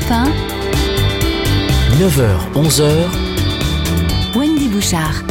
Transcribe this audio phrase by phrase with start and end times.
[0.00, 0.32] Europe 1.
[1.98, 4.34] 9h, 11h.
[4.34, 5.29] Wendy Bouchard.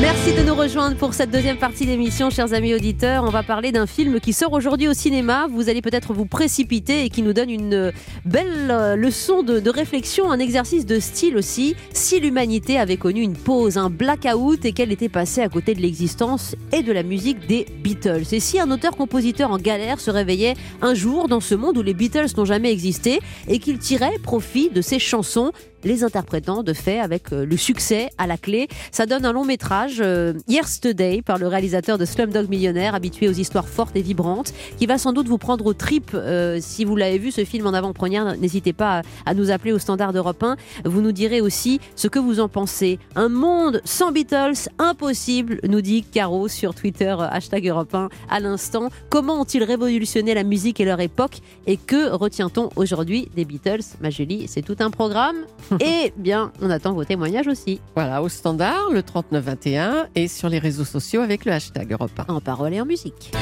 [0.00, 3.24] Merci de nous rejoindre pour cette deuxième partie d'émission, chers amis auditeurs.
[3.24, 5.48] On va parler d'un film qui sort aujourd'hui au cinéma.
[5.50, 7.92] Vous allez peut-être vous précipiter et qui nous donne une
[8.24, 11.76] belle euh, leçon de, de, réflexion, un exercice de style aussi.
[11.92, 15.80] Si l'humanité avait connu une pause, un blackout et qu'elle était passée à côté de
[15.80, 18.32] l'existence et de la musique des Beatles.
[18.32, 21.94] Et si un auteur-compositeur en galère se réveillait un jour dans ce monde où les
[21.94, 25.52] Beatles n'ont jamais existé et qu'il tirait profit de ses chansons
[25.84, 28.68] les interprétant de fait avec euh, le succès à la clé.
[28.90, 33.32] Ça donne un long métrage, euh, Yesterday, par le réalisateur de Slumdog Millionnaire, habitué aux
[33.32, 36.10] histoires fortes et vibrantes, qui va sans doute vous prendre au trip.
[36.14, 39.78] Euh, si vous l'avez vu, ce film en avant-première, n'hésitez pas à, nous appeler au
[39.78, 40.56] standard d'Europe 1.
[40.84, 42.98] Vous nous direz aussi ce que vous en pensez.
[43.16, 48.90] Un monde sans Beatles, impossible, nous dit Caro sur Twitter, hashtag Europe 1, à l'instant.
[49.10, 51.38] Comment ont-ils révolutionné la musique et leur époque?
[51.66, 53.82] Et que retient-on aujourd'hui des Beatles?
[54.00, 55.36] Ma Julie, c'est tout un programme.
[55.80, 57.80] Et bien, on attend vos témoignages aussi.
[57.94, 62.40] Voilà, au standard, le 3921 et sur les réseaux sociaux avec le hashtag Europe En
[62.40, 63.32] parole et en musique.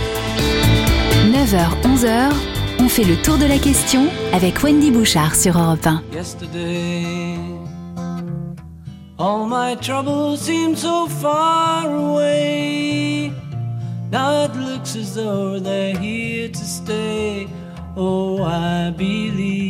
[1.33, 2.33] 9h, 11h,
[2.81, 6.03] on fait le tour de la question avec Wendy Bouchard sur Europe 1.
[6.13, 7.37] Yesterday,
[9.19, 13.33] all my troubles seem so far away.
[14.11, 17.47] Now it looks as though they're here to stay.
[17.97, 19.70] Oh, I believe.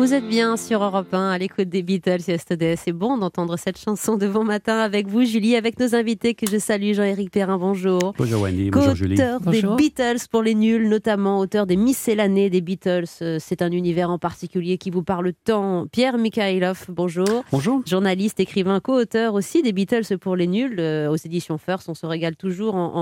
[0.00, 2.74] Vous êtes bien sur Europe 1 à l'écoute des Beatles Yesterday.
[2.74, 6.46] C'est bon d'entendre cette chanson de bon matin avec vous, Julie, avec nos invités que
[6.50, 6.94] je salue.
[6.94, 8.14] Jean-Éric Perrin, bonjour.
[8.16, 9.16] Bonjour Wendy, bonjour Julie.
[9.16, 13.04] Auteur des Beatles pour les nuls, notamment auteur des miscellanées des Beatles.
[13.20, 15.86] Euh, C'est un univers en particulier qui vous parle tant.
[15.92, 17.44] Pierre Mikhailov, bonjour.
[17.52, 17.82] Bonjour.
[17.86, 21.90] Journaliste, écrivain, co-auteur aussi des Beatles pour les nuls euh, aux éditions First.
[21.90, 22.92] On se régale toujours en,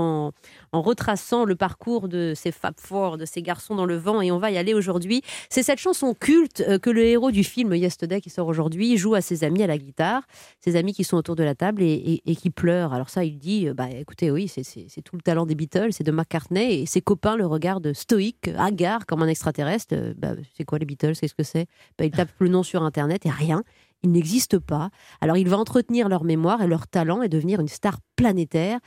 [0.73, 4.19] en, en retraçant le parcours de ces Fab Four, de ces garçons dans le vent,
[4.19, 5.21] et on va y aller aujourd'hui.
[5.49, 9.13] C'est cette chanson culte euh, que le héros du film Yesterday qui sort aujourd'hui joue
[9.13, 10.23] à ses amis à la guitare,
[10.59, 12.93] ses amis qui sont autour de la table et, qui pleurent.
[12.93, 16.03] Alors ça, il dit, euh, bah écoutez, oui, c'est tout le talent des Beatles, c'est
[16.03, 19.93] de McCartney, et ses copains le regardent stoïque, hagard, comme un extraterrestre.
[19.93, 21.67] Euh, Bah, c'est quoi les Beatles Qu'est-ce que c'est?
[21.99, 23.63] Bah, Il tape le nom sur Internet et rien.
[24.01, 24.89] Ils n'existent pas.
[25.21, 28.79] Alors il va entretenir leur mémoire et leur talent et devenir une star planétaire.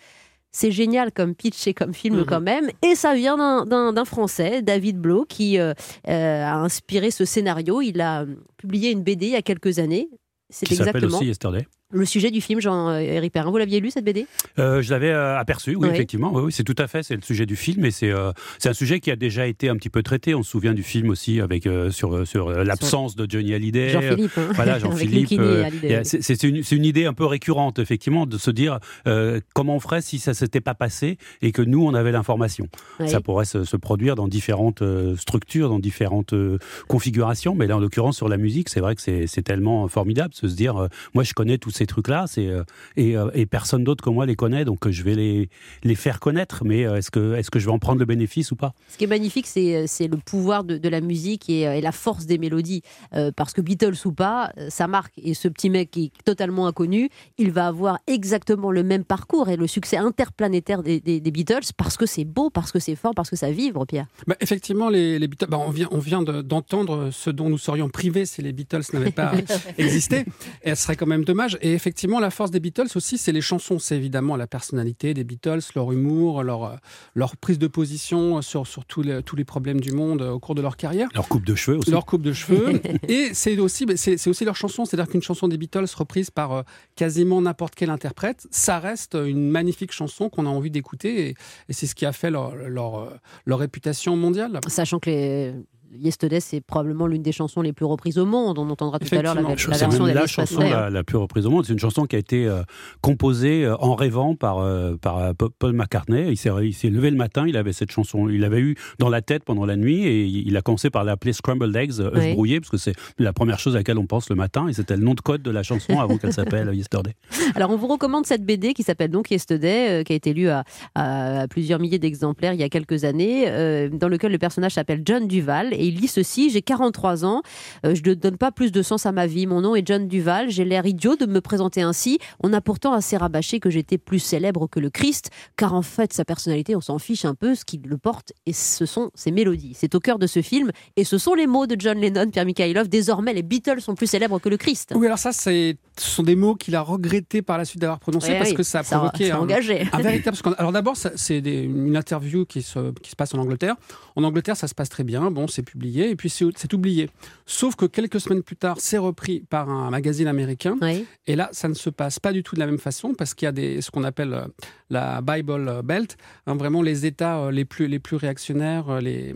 [0.52, 2.24] C'est génial comme pitch et comme film Mhm.
[2.26, 2.68] quand même.
[2.86, 5.72] Et ça vient d'un- Français, David Blo, qui euh,
[6.08, 7.80] euh, a inspiré ce scénario.
[7.80, 8.26] Il a euh,
[8.58, 10.08] publié une BD il y a quelques années.
[10.50, 11.66] C'est exactement aussi Yesterday.
[11.92, 13.50] Le sujet du film, Jean-Éric Perrin.
[13.50, 14.26] Vous l'aviez lu, cette BD
[14.58, 16.32] Euh, je l'avais euh, aperçu, oui, effectivement.
[16.34, 18.68] Oui, oui, c'est tout à fait, c'est le sujet du film et c'est euh, c'est
[18.68, 20.34] un sujet qui a déjà été un petit peu traité.
[20.34, 23.90] On se souvient du film aussi avec euh, sur sur euh, l'absence de Johnny Hallyday.
[23.90, 24.32] Jean-Philippe.
[24.38, 24.48] hein.
[24.54, 25.32] Voilà, Jean-Philippe.
[25.38, 29.76] Euh, euh, c'est- une, une idée un peu récurrente, effectivement, de se dire euh, comment
[29.76, 32.66] on ferait si ça s'était pas passé et que nous, on avait l'information.
[32.98, 33.08] Ouais.
[33.08, 36.58] Ça pourrait se, se produire dans différentes euh, structures, dans différentes euh,
[36.88, 37.54] configurations.
[37.54, 40.48] Mais là, en l'occurrence, sur la musique, c'est vrai que c'est c'est tellement formidable de
[40.48, 42.62] se dire, euh, moi, je connais tous ces ces trucs-là, c'est euh,
[42.96, 45.48] et, euh, et personne d'autre que moi les connaît, donc euh, je vais les
[45.82, 46.64] les faire connaître.
[46.64, 48.72] Mais euh, est-ce que est-ce que je vais en prendre le bénéfice ou pas?
[48.88, 51.92] Ce qui est magnifique, c'est c'est le pouvoir de, de la musique et, et la
[51.92, 52.82] force des mélodies.
[53.14, 55.12] Euh, parce que Beatles ou pas, ça marque.
[55.18, 57.08] Et ce petit mec qui est totalement inconnu,
[57.38, 61.72] il va avoir exactement le même parcours et le succès interplanétaire des, des- des Beatles
[61.76, 64.06] parce que c'est beau, parce que c'est fort, parce que ça vibre, Pierre.
[64.26, 67.58] Bah, effectivement, les, les Beatles, bah, on vient, on vient de- d'entendre ce dont nous
[67.58, 69.32] serions privés si les Beatles n'avaient pas
[69.78, 70.24] existé.
[70.62, 71.58] Et ce serait quand même dommage.
[71.62, 73.78] Et effectivement, la force des Beatles aussi, c'est les chansons.
[73.78, 76.76] C'est évidemment la personnalité des Beatles, leur humour, leur, euh,
[77.14, 80.38] leur prise de position sur, sur tous, les, tous les problèmes du monde euh, au
[80.38, 81.08] cours de leur carrière.
[81.14, 81.90] Leur coupe de cheveux aussi.
[81.90, 82.80] Leur coupe de cheveux.
[83.08, 84.84] et c'est aussi, bah, c'est c'est aussi leur chanson.
[84.84, 86.62] C'est-à-dire qu'une chanson des Beatles reprise par euh,
[86.96, 91.28] quasiment n'importe quel interprète, ça reste une magnifique chanson qu'on a envie d'écouter.
[91.28, 91.34] Et,
[91.68, 94.60] et c'est ce qui a fait leur, leur, leur réputation mondiale.
[94.68, 95.54] Sachant que les...
[95.94, 98.58] Yesterday, c'est probablement l'une des chansons les plus reprises au monde.
[98.58, 101.44] On entendra tout à l'heure la, la c'est version la chanson la, la plus reprise
[101.46, 101.66] au monde.
[101.66, 102.62] C'est une chanson qui a été euh,
[103.02, 106.30] composée euh, en rêvant par, euh, par Pa- Paul McCartney.
[106.30, 109.44] Il s'est, levé le matin, il avait cette chanson, il l'avait eu dans la tête
[109.44, 112.32] pendant la nuit et il a commencé par l'appeler Scrambled Eggs, œufs Oui.
[112.32, 114.96] brouillés, parce que c'est la première chose à laquelle on pense le matin et c'était
[114.96, 117.14] le nom de code de la chanson avant qu'elle s'appelle Yesterday.
[117.54, 120.64] Alors, on vous recommande cette BD qui s'appelle donc Yesterday, qui a été lue à,
[120.94, 125.26] à plusieurs milliers d'exemplaires il y a quelques années, dans lequel le personnage s'appelle John
[125.26, 127.42] Duval et il lit ceci J'ai 43 ans,
[127.84, 129.46] euh, je ne donne pas plus de sens à ma vie.
[129.46, 132.18] Mon nom est John Duval, j'ai l'air idiot de me présenter ainsi.
[132.42, 136.12] On a pourtant assez rabâché que j'étais plus célèbre que le Christ, car en fait,
[136.12, 137.54] sa personnalité, on s'en fiche un peu.
[137.54, 139.74] Ce qui le porte, et ce sont ses mélodies.
[139.76, 142.46] C'est au cœur de ce film, et ce sont les mots de John Lennon, Pierre
[142.46, 142.88] Mikhailov.
[142.88, 144.92] Désormais, les Beatles sont plus célèbres que le Christ.
[144.94, 148.30] Oui, alors ça, ce sont des mots qu'il a regretté par la suite d'avoir prononcés
[148.32, 149.88] Ouais, parce oui, que ça a ça, provoqué ça a un, engagé.
[149.92, 150.60] un véritable scandale.
[150.60, 153.74] Alors d'abord, c'est une interview qui se, qui se passe en Angleterre.
[154.16, 155.30] En Angleterre, ça se passe très bien.
[155.30, 157.08] Bon, c'est publié et puis c'est, oublié.
[157.46, 160.76] Sauf que quelques semaines plus tard, c'est repris par un magazine américain.
[160.82, 161.06] Oui.
[161.26, 163.46] Et là, ça ne se passe pas du tout de la même façon parce qu'il
[163.46, 164.46] y a des, ce qu'on appelle euh,
[164.90, 166.16] la Bible Belt,
[166.46, 169.34] hein, vraiment les États euh, les plus, les plus réactionnaires, euh, les,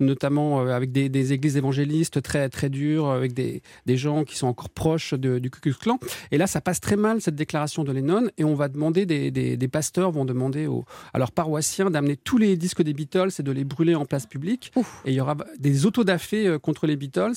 [0.00, 4.36] notamment euh, avec des, des églises évangélistes très, très dures, avec des, des gens qui
[4.36, 5.98] sont encore proches de- du Ku Klux Klan.
[6.32, 9.30] Et là, ça passe très mal, cette déclaration de Lennon, et on va demander, des,
[9.30, 13.42] des, pasteurs vont demander aux, à leurs paroissiens d'amener tous les disques des Beatles et
[13.42, 14.72] de les brûler en place publique.
[15.04, 17.32] Et il y aura des autodafés euh, contre les Beatles,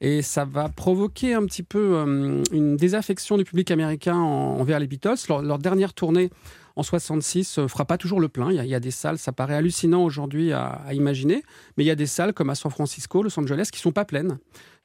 [0.00, 4.80] et ça va provoquer un petit peu euh, une désaffection du public américain en- envers
[4.80, 5.14] les Beatles.
[5.28, 6.30] Leur, leur dernière tournée
[6.78, 8.52] en 66 euh, fera pas toujours le plein.
[8.52, 11.42] Il y, a, des salles, ça paraît hallucinant aujourd'hui à, à imaginer,
[11.76, 14.04] mais il y a des salles comme à San Francisco, Los Angeles, qui sont pas
[14.04, 14.38] pleines.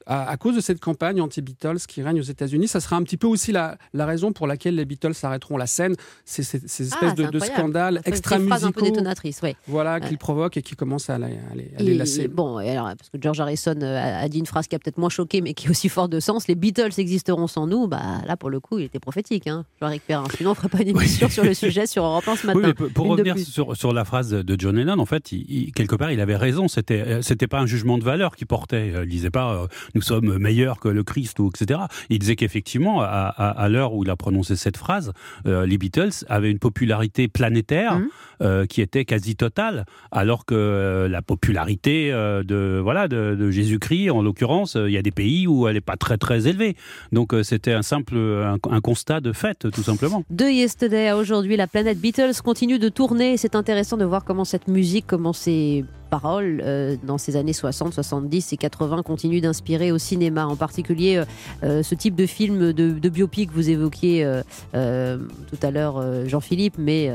[0.06, 3.16] À, à cause de cette campagne anti-Beatles qui règne aux États-Unis, ça sera un petit
[3.16, 5.94] peu aussi la, la raison pour laquelle les Beatles arrêteront la scène.
[6.24, 8.82] C'est ces, ces espèces Ah, de, de scandales Ça fait extra des phrases un peu
[8.82, 9.56] détonatrices, ouais.
[9.66, 12.28] voilà, qu'ils provoquent et qui commencent à les, à les- à les Et- lasser.
[12.28, 14.78] bon, et alors, parce que George Harrison euh, a, a dit une phrase qui a
[14.78, 16.48] peut-être moins choqué, mais qui est aussi fort de sens.
[16.48, 17.86] Les Beatles existeront sans nous.
[17.88, 20.24] Bah là, pour le coup, il était prophétique, hein, Jean-Eric Perrin.
[20.36, 22.60] Sinon, on ferait pas une émission sur le sujet sur Europe 1 ce matin.
[22.62, 25.72] Oui, mais pour revenir sur, sur la phrase de John Lennon, en fait, il- il-
[25.72, 26.68] quelque part, il avait raison.
[26.68, 28.92] C'était, euh, c'était pas un jugement de valeur qu'il portait.
[29.04, 31.80] Il disait pas euh, nous sommes meilleurs que le Christ ou etc.
[32.10, 35.12] Il disait qu'effectivement, à, à- à l'heure où il a prononcé cette phrase,
[35.46, 38.08] euh, les Beatles avaient une popularité planétaire Mhm.
[38.42, 44.10] euh, qui était quasi totale, alors que euh, la popularité de voilà de, de Jésus-Christ,
[44.10, 46.76] en l'occurrence, il y a des pays où elle n'est pas très très élevée.
[47.12, 50.24] Donc c'était un simple un, un constat de fait, tout simplement.
[50.30, 53.36] De Yesterday à aujourd'hui, la planète Beatles continue de tourner.
[53.36, 57.94] C'est intéressant de voir comment cette musique, comment ces paroles euh, dans ces années 60,
[57.94, 60.46] 70 et 80 continuent d'inspirer au cinéma.
[60.46, 61.24] En particulier, euh,
[61.62, 64.26] euh, ce type de film de, de biopic, vous évoquiez
[64.72, 67.10] tout à l'heure Jean-Philippe, mais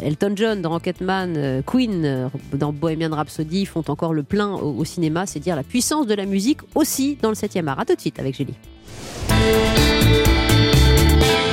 [0.00, 5.26] Elton John dans Rocketman, Queen dans Bohemian Rhapsody font encore le plein au, au cinéma.
[5.26, 7.80] C'est dire la puissance de la musique aussi dans le 7e art.
[7.80, 8.54] A tout de suite avec Julie.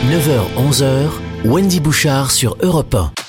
[0.09, 1.09] 9h-11h,
[1.45, 3.20] Wendy Bouchard sur Europe 1.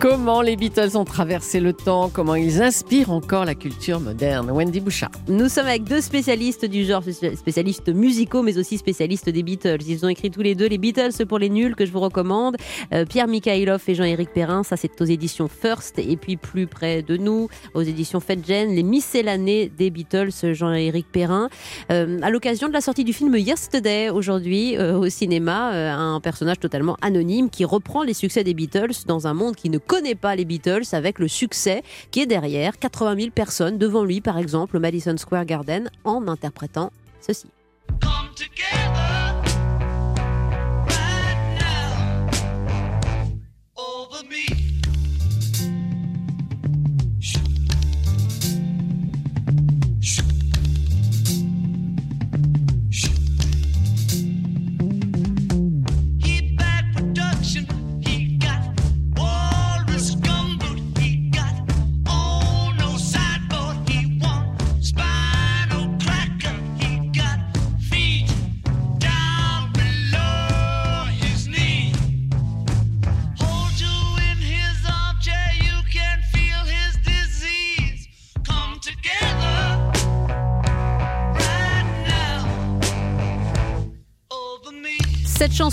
[0.00, 4.50] Comment les Beatles ont traversé le temps, comment ils inspirent encore la culture moderne.
[4.50, 5.10] Wendy Bouchard.
[5.28, 9.82] Nous sommes avec deux spécialistes du genre, spéci- spécialistes musicaux, mais aussi spécialistes des Beatles.
[9.86, 12.56] Ils ont écrit tous les deux les Beatles pour les nuls que je vous recommande.
[12.94, 17.02] Euh, Pierre Mikhailov et Jean-Éric Perrin, ça c'est aux éditions First, et puis plus près
[17.02, 21.50] de nous, aux éditions Fedgen, les miscellanées des Beatles, Jean-Éric Perrin.
[21.92, 26.58] Euh, à l'occasion de la sortie du film Yesterday aujourd'hui euh, au cinéma, un personnage
[26.58, 30.36] totalement anonyme qui reprend les succès des Beatles dans un monde qui ne connaît pas
[30.36, 31.82] les Beatles avec le succès
[32.12, 36.28] qui est derrière 80 000 personnes devant lui, par exemple, au Madison Square Garden, en
[36.28, 37.48] interprétant ceci.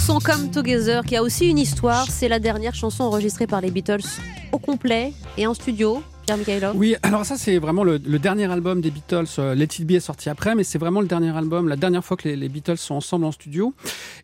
[0.07, 2.09] Chanson Come Together qui a aussi une histoire.
[2.09, 4.05] C'est la dernière chanson enregistrée par les Beatles
[4.53, 6.01] au complet et en studio.
[6.43, 6.73] Pierre.
[6.75, 9.27] Oui, alors ça c'est vraiment le, dernier album des Beatles.
[9.39, 12.03] Euh, Let It Be est sorti après, mais c'est vraiment le dernier album, la dernière
[12.03, 13.73] fois que les, les Beatles sont ensemble en studio.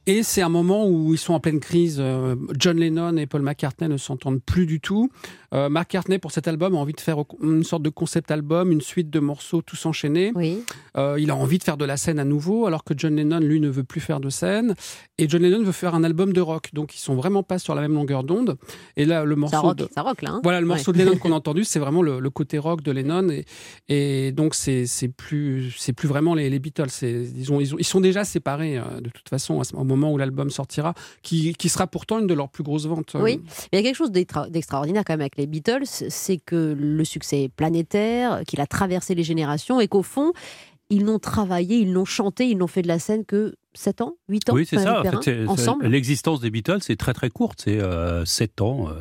[0.06, 1.98] Et c'est un moment où ils sont en pleine crise.
[2.00, 5.12] Euh, John Lennon et Paul McCartney ne s'entendent plus du tout.
[5.54, 8.82] Euh, McCartney pour cet album a envie de faire une sorte de concept album, une
[8.82, 10.32] suite de morceaux tous enchaînés.
[10.36, 10.64] Oui.
[10.98, 13.40] Euh, il a envie de faire de la scène à nouveau, alors que John Lennon,
[13.40, 14.74] lui, ne veut plus faire de scène.
[15.20, 16.70] Et John Lennon veut faire un album de rock.
[16.74, 18.58] Donc, ils sont vraiment pas sur la même longueur d'onde.
[18.98, 19.62] Et là, le Ça morceau.
[19.62, 20.32] rock, de- ça rock là.
[20.32, 20.40] hein.
[20.44, 20.98] Voilà, le morceau Ouais.
[20.98, 23.30] de Lennon qu'on a entendu, c'est vraiment le, le côté rock de Lennon.
[23.30, 23.46] Et,
[23.90, 26.88] et donc, c'est plus, plus vraiment les, les Beatles.
[27.04, 30.18] Ils, ont, ils, ont- ils sont déjà séparés, euh, de toute façon, au moment où
[30.18, 33.14] l'album sortira, qui, qui sera pourtant une de leurs plus grosses ventes.
[33.16, 33.22] euh.
[33.22, 33.40] Oui.
[33.44, 36.76] Mais il y a quelque chose d'extra- d'extraordinaire quand même avec les Beatles, c'est que
[36.78, 40.34] le succès est planétaire, qu'il a traversé les générations et qu'au fond,
[40.90, 44.16] ils n'ont travaillé, ils n'ont chanté, ils n'ont fait de la scène que 7 ans,
[44.30, 45.02] 8 ans Oui, c'est ça.
[45.48, 45.88] En fait.
[45.88, 47.62] L'existence des Beatles, c'est très très courte.
[47.64, 47.80] C'est
[48.26, 48.90] 7 ans.
[48.90, 48.94] euh,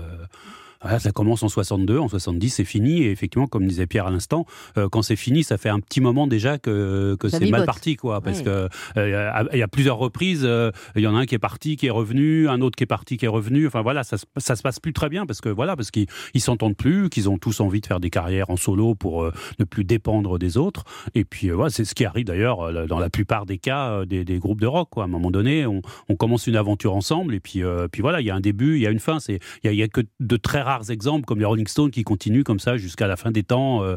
[0.82, 3.02] voilà, ça commence en 62, en 70, c'est fini.
[3.02, 4.46] Et effectivement, comme disait Pierre à l'instant,
[4.76, 7.96] euh, quand c'est fini, ça fait un petit moment déjà que, c'est mal parti.
[7.96, 8.44] Quoi, parce Ouais.
[8.44, 10.42] que euh, y a plusieurs reprises.
[10.44, 12.84] euh, Il y en a un qui est parti, qui est revenu, un autre qui
[12.84, 13.66] est parti, qui est revenu.
[13.66, 16.06] Enfin voilà, ça, se- ça se passe plus très bien parce que voilà, parce qu'ils
[16.34, 19.64] ils s'entendent plus, qu'ils ont tous envie de faire des carrières en solo pour ne
[19.64, 20.84] plus dépendre des autres.
[21.14, 24.38] Et puis voilà, c'est ce qui arrive d'ailleurs dans la plupart des cas des, des
[24.38, 24.88] groupes de rock.
[24.90, 25.04] Quoi.
[25.04, 27.62] À un moment donné, on, on commence une aventure ensemble et puis,
[27.92, 29.20] puis voilà, il y a un début, il y a une fin.
[29.20, 32.02] C'est- Il y y a que de très rares exemples comme les Rolling Stones qui
[32.04, 33.96] continuent comme ça jusqu'à la fin des temps, euh,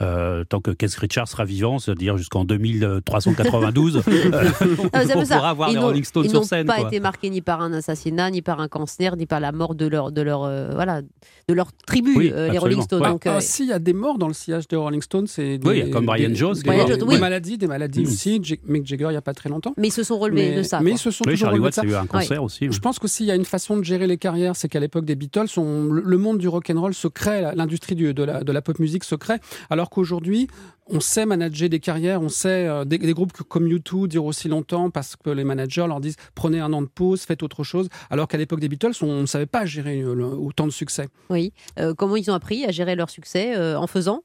[0.00, 4.02] euh, tant que Keith Richards sera vivant, c'est-à-dire jusqu'en 2392.
[4.08, 4.50] euh,
[4.92, 5.36] on ça.
[5.36, 6.66] pourra voir Ils les n'ont- Rolling Stones ils sur n'ont scène.
[6.66, 6.88] pas quoi.
[6.88, 9.86] été marqués ni par un assassinat, ni par un cancer, ni par la mort de
[9.86, 12.58] leur, de leur, euh, voilà, de leur tribu, Oui, euh, les.
[12.58, 13.02] Rolling Stones.
[13.02, 13.08] Ouais.
[13.08, 15.26] Donc, euh, Ah, si, il y a des morts dans le sillage des Rolling Stones.
[15.26, 17.18] C'est des, Oui, il y a comme Brian des- Jones Des, des Brian Jones, oui.
[17.18, 18.06] maladies, des maladies Mm.
[18.06, 18.40] aussi.
[18.42, 19.74] J- Mick Jagger, il n'y a pas très longtemps.
[19.76, 20.80] mais ils se sont relevés mais, de ça.
[20.80, 20.94] mais quoi.
[20.96, 21.80] ils se sont Oui, toujours Charlie relevés de Watts ça.
[21.82, 22.68] a eu un cancer aussi.
[22.70, 25.04] Je pense qu'aussi il y a une façon de gérer les carrières, c'est qu'à l'époque
[25.04, 28.52] des Beatles, on- le le monde du rock and roll se crée, l'industrie du- de
[28.52, 30.46] la, pop musique se crée, alors qu'aujourd'hui,
[30.86, 34.90] on sait manager des carrières, on sait euh, des, groupes comme U2 dire aussi longtemps
[34.90, 38.28] parce que les managers leur disent prenez un an de pause, faites autre chose, alors
[38.28, 41.08] qu'à l'époque des Beatles, on ne savait pas gérer euh, autant de succès.
[41.30, 41.52] Oui.
[41.80, 44.22] Euh, comment ils ont appris à gérer leur succès en faisant?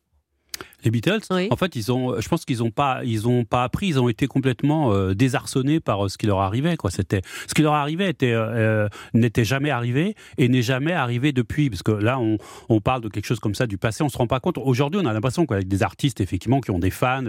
[0.83, 1.48] Les Beatles, Oui.
[1.51, 4.07] en fait, ils ont, je pense qu'ils n'ont pas, ils ont pas appris, ils ont
[4.07, 6.77] été complètement euh, désarçonnés par euh, ce qui leur arrivait.
[6.77, 6.89] Quoi.
[6.89, 11.69] C'était, ce qui leur arrivait était, euh, n'était jamais arrivé et n'est jamais arrivé depuis.
[11.69, 12.38] Parce que là, on,
[12.69, 14.57] on parle de quelque chose comme ça du passé, on se rend pas compte.
[14.57, 17.24] Aujourd'hui, on a l'impression qu'avec des artistes, effectivement, qui ont des fans,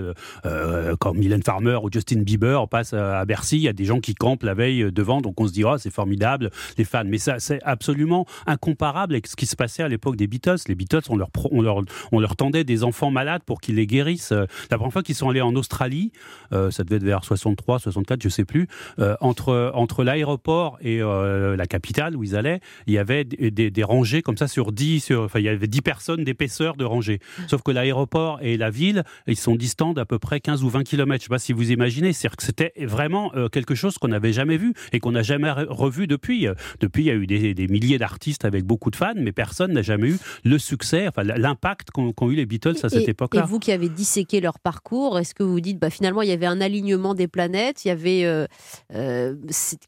[1.00, 4.00] comme Mylène Farmer ou Justin Bieber, on passe à Bercy, il y a des gens
[4.00, 7.02] qui campent la veille devant, donc on se dit, oh, c'est formidable, les fans.
[7.04, 10.56] Mais ça, c'est absolument incomparable avec ce qui se passait à l'époque des Beatles.
[10.68, 13.86] Les Beatles, on leur, on leur, on leur tendait des enfants malades pour qu'ils les
[13.86, 14.32] guérissent.
[14.32, 16.12] Euh, La première fois qu'ils sont allés en Australie,
[16.52, 18.66] euh, ça devait être vers 63, 64, je sais plus,
[18.98, 23.50] euh, entre, entre l'aéroport et euh, la capitale où ils allaient, il y avait des,
[23.50, 26.76] des- des rangées comme ça sur 10, sur, enfin il y avait 10 personnes d'épaisseur
[26.76, 27.20] de rangées.
[27.48, 30.82] Sauf que l'aéroport et la ville, ils sont distants d'à peu près 15 ou 20
[30.84, 31.20] km.
[31.22, 34.56] Je sais pas si vous imaginez, c'est-à-dire que c'était vraiment quelque chose qu'on n'avait jamais
[34.56, 36.46] vu et qu'on n'a jamais re- revu depuis.
[36.80, 39.72] Depuis, il y a eu des, des milliers d'artistes avec beaucoup de fans, mais personne
[39.72, 43.29] n'a jamais eu le succès, enfin l'impact qu'ont eu les Beatles à cette et, époque-là.
[43.34, 46.28] Et vous qui avez disséqué leur parcours, est-ce que vous vous dites, bah, finalement, il
[46.28, 48.46] y avait un alignement des planètes, il y avait euh,
[48.94, 49.34] euh,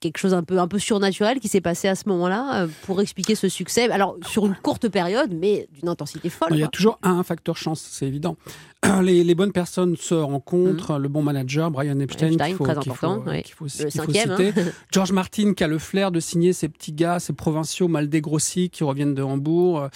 [0.00, 3.00] quelque chose un peu, un peu surnaturel qui s'est passé à ce moment-là euh, pour
[3.00, 3.90] expliquer ce succès?
[3.90, 6.48] Alors, sur une courte période, mais d'une intensité folle.
[6.52, 8.36] Il y a toujours un facteur chance, c'est évident.
[9.02, 12.76] Les, les bonnes personnes se rencontrent, le bon manager, Brian Epstein, Epstein, qu'il faut, très
[12.80, 14.60] qu'il important, faut- qu'il faut, Le qu'il faut cinquième, citer.
[14.60, 14.64] hein.
[14.92, 18.70] George Martin qui a le flair de signer ces petits gars, ces provinciaux mal dégrossis
[18.70, 19.88] qui reviennent de Hambourg,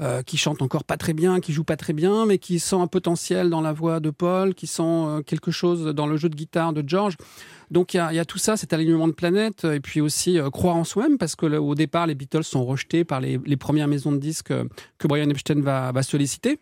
[0.00, 2.76] euh, qui chantent encore pas très bien, qui jouent pas très bien, mais qui sent
[2.76, 6.28] un potentiel dans la voix de Paul, qui sent euh, quelque chose dans le jeu
[6.28, 7.16] de guitare de George.
[7.70, 10.48] Donc il y y a tout ça, cet alignement de planètes, et puis aussi euh,
[10.50, 13.88] croire en soi-même, parce que au départ, les Beatles sont rejetés par les, les premières
[13.88, 14.52] maisons de disques
[14.98, 16.60] que Brian Epstein va, va solliciter.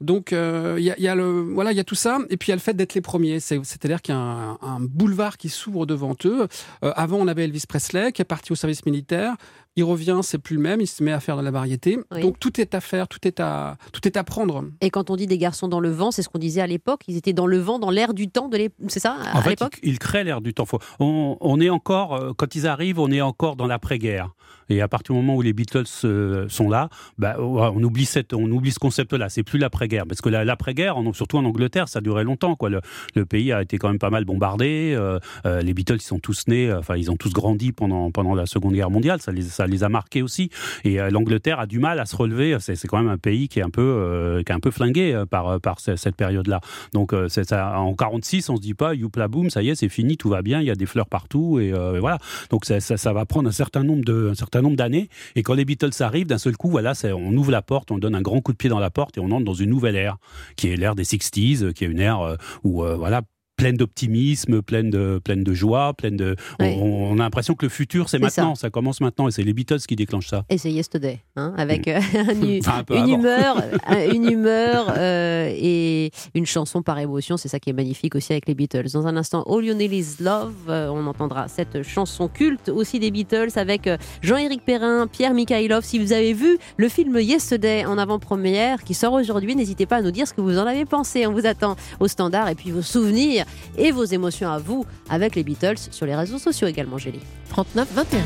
[0.00, 2.50] Donc il y, y a le voilà, il y a tout ça, et puis il
[2.50, 3.40] y a le fait d'être les premiers.
[3.40, 6.46] C'est- C'est-à-dire qu'il y a un, un boulevard qui s'ouvre devant eux.
[6.82, 9.34] Avant, on avait Elvis Presley qui est parti au service militaire.
[9.76, 10.80] Il revient, c'est plus le même.
[10.80, 11.98] Il se met à faire de la variété.
[12.12, 12.20] Oui.
[12.22, 14.64] Donc tout est à faire, tout est à tout est à prendre.
[14.80, 17.00] Et quand on dit des garçons dans le vent, c'est ce qu'on disait à l'époque.
[17.08, 18.56] Ils étaient dans le vent, dans l'air du temps de
[18.88, 19.78] C'est ça, à En fait, l'époque?
[19.82, 20.64] ils, ils créent l'air du temps.
[20.64, 24.30] Faut- On, on est encore, euh, quand ils arrivent, on est encore dans l'après-guerre.
[24.70, 26.88] Et à partir du moment où les Beatles euh, sont là,
[27.18, 29.28] bah, on oublie cette, on oublie ce concept-là.
[29.28, 32.54] C'est plus l'après-guerre, parce que la- l'après-guerre, surtout en Angleterre, ça a duré longtemps.
[32.54, 32.70] Quoi.
[32.70, 32.80] Le,
[33.14, 34.94] le pays a été quand même pas mal bombardé.
[34.96, 35.18] euh,
[35.62, 38.72] les Beatles, ils sont tous nés, enfin, ils ont tous grandi pendant pendant la Seconde
[38.74, 39.20] Guerre mondiale.
[39.20, 40.50] Ça les, ça ça les a marqués aussi.
[40.84, 42.56] Et euh, l'Angleterre a du mal à se relever.
[42.60, 45.14] C'est quand même un pays qui est un peu, euh, qui est un peu flingué
[45.14, 46.60] euh, par, par ce- cette période-là.
[46.92, 50.28] Donc en 46, on se dit pas, youpla boum, ça y est, c'est fini, tout
[50.28, 52.18] va bien, il y a des fleurs partout et, voilà.
[52.50, 55.08] Donc ça, ça, va prendre un certain nombre de, un certain nombre d'années.
[55.36, 58.14] Et quand les Beatles arrivent, d'un seul coup, voilà, on ouvre la porte, on donne
[58.14, 60.16] un grand coup de pied dans la porte et on entre dans une nouvelle ère,
[60.56, 63.22] qui est l'ère des 60s, euh, qui est une ère où voilà
[63.56, 66.36] pleine d'optimisme, pleine de, pleine de joie, pleine de.
[66.60, 66.74] on- Oui.
[66.76, 68.22] On, on a l'impression que le futur, c'est ça.
[68.42, 68.70] maintenant, ça.
[68.70, 70.44] commence maintenant, et c'est les Beatles qui déclenchent ça.
[70.50, 74.92] Et c'est Yesterday, hein, avec un hu- Enfin, un peu une humeur, un- une humeur
[74.96, 77.36] euh, et une chanson par émotion.
[77.36, 78.88] C'est ça qui est magnifique aussi avec les Beatles.
[78.92, 82.98] Dans un instant, All You Need Is Love, euh, on entendra cette chanson culte aussi
[82.98, 85.84] des Beatles avec euh, Jean-Éric Perrin, Pierre Mikhailov.
[85.84, 90.02] Si vous avez vu le film Yesterday en avant-première qui sort aujourd'hui, n'hésitez pas à
[90.02, 91.26] nous dire ce que vous en avez pensé.
[91.26, 93.43] On vous attend au standard et puis vos souvenirs
[93.76, 97.20] et vos émotions à vous avec les Beatles sur les réseaux sociaux également, Gélie.
[97.50, 98.18] 39 21.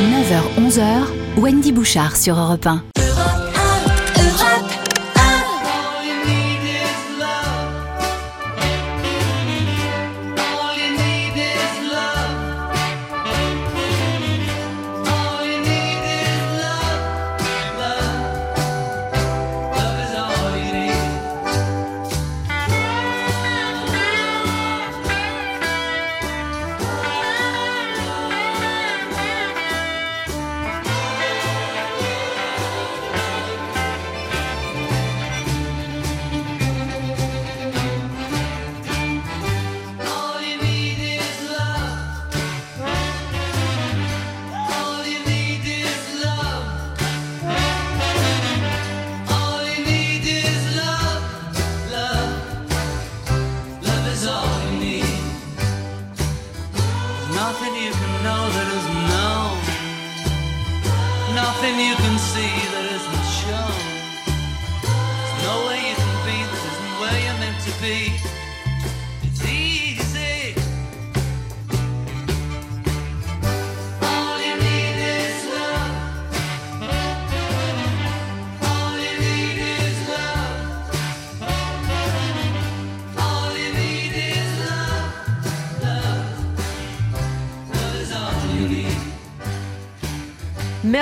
[0.00, 1.06] 9h-11h,
[1.38, 2.82] Wendy Bouchard sur Europe 1.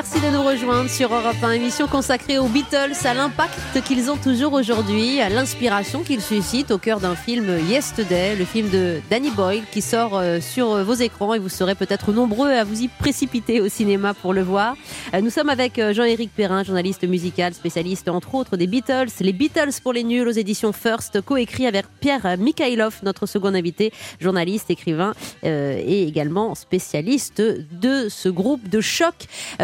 [0.07, 4.19] Merci de nous rejoindre sur Europe 1, émission consacrée aux Beatles, à l'impact qu'ils ont
[4.19, 9.31] toujours aujourd'hui, à l'inspiration qu'ils suscitent au cœur d'un film Yesterday, le film de Danny
[9.31, 12.83] Boyle qui sort euh, sur euh, vos écrans et vous serez peut-être nombreux à vous
[12.83, 14.77] y précipiter au cinéma pour le voir.
[15.15, 19.73] Euh, Nous sommes avec Jean-Éric Perrin, journaliste musical, spécialiste entre autres des Beatles, les Beatles
[19.83, 23.91] pour les nuls aux éditions First, coécrit avec Pierre Mikhailov, notre second invité,
[24.21, 25.15] journaliste, écrivain
[25.45, 29.15] euh, et également spécialiste de ce groupe de choc.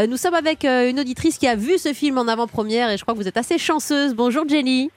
[0.09, 3.03] Nous sommes avec euh, une auditrice qui a vu ce film en avant-première et je
[3.03, 4.14] crois que vous êtes assez chanceuse.
[4.14, 4.90] Bonjour Jenny.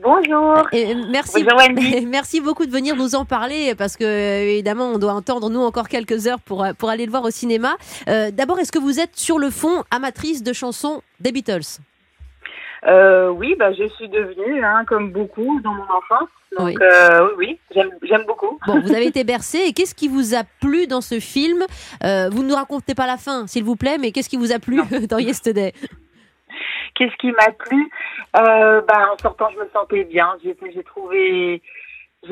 [0.00, 0.66] Bonjour.
[0.72, 2.06] Et, euh, merci, Bonjour, Wendy.
[2.06, 5.60] merci beaucoup de venir nous en parler parce que euh, évidemment on doit entendre nous
[5.60, 7.76] encore quelques heures pour, pour aller le voir au cinéma.
[8.08, 11.80] Euh, D'abord, est-ce que vous êtes sur le fond amatrice de chansons des Beatles?
[12.84, 16.28] Euh, oui, bah, je suis devenue, hein, comme beaucoup dans mon enfance.
[16.58, 16.76] Donc, Oui.
[16.80, 18.58] euh, oui, oui, j'aime, beaucoup.
[18.66, 21.62] Bon, vous avez été bercé et qu'est-ce qui vous a plu dans ce film?
[22.04, 24.52] Euh, Vous ne nous racontez pas la fin, s'il vous plaît, mais qu'est-ce qui vous
[24.52, 25.72] a plu dans Yesterday?
[26.94, 27.88] Qu'est-ce qui m'a plu?
[28.34, 30.36] Bah, En sortant, je me sentais bien.
[30.42, 31.62] J'ai, trouvé,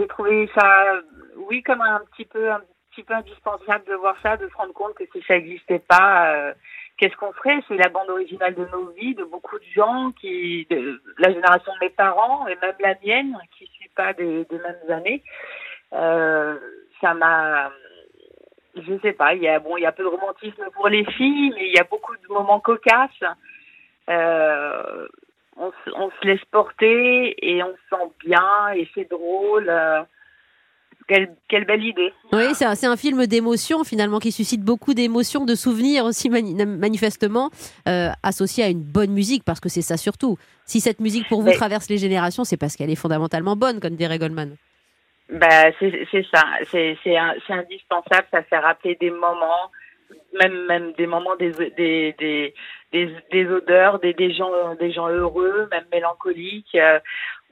[0.08, 1.00] trouvé ça,
[1.48, 2.60] oui, comme un petit peu, un
[2.90, 6.52] petit peu indispensable de voir ça, de se rendre compte que si ça n'existait pas,
[7.00, 10.66] qu'est-ce qu'on ferait C'est la bande originale de nos vies, de beaucoup de gens qui,
[10.68, 14.46] de la génération de mes parents et même la mienne, qui ne suit pas des,
[14.50, 15.22] mêmes années.
[15.94, 16.58] Euh,
[17.00, 17.72] ça m'a,
[18.76, 21.52] je sais pas, il y a bon, y a peu de romantisme pour les filles,
[21.54, 23.24] mais il y a beaucoup de moments cocasses.
[24.10, 25.08] Euh,
[25.56, 29.70] on, on se laisse porter et on se sent bien et c'est drôle.
[31.10, 32.12] Quelle, quelle belle idée.
[32.32, 36.54] Oui, c'est un, un film d'émotion finalement qui suscite beaucoup d'émotions, de souvenirs aussi mani-
[36.64, 37.50] manifestement
[37.88, 40.38] euh, associé à une bonne musique parce que c'est ça surtout.
[40.66, 43.80] Si cette musique pour vous Mais- traverse les générations, c'est parce qu'elle est fondamentalement bonne,
[43.80, 44.56] comme dirait Goldman.
[45.32, 46.96] Bah, c'est ça, c'est
[47.48, 49.70] indispensable, ça fait rappeler des moments,
[50.40, 52.54] même même des moments des des des
[52.92, 56.74] des, des odeurs, des des gens des gens heureux, même mélancoliques.
[56.76, 56.98] Euh,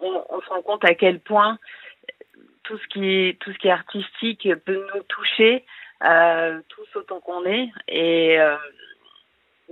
[0.00, 1.58] on, on se rend compte à quel point
[2.68, 5.64] tout ce qui est tout ce qui est artistique peut nous toucher
[6.04, 7.70] euh, tous autant qu'on est.
[7.88, 8.56] Et euh,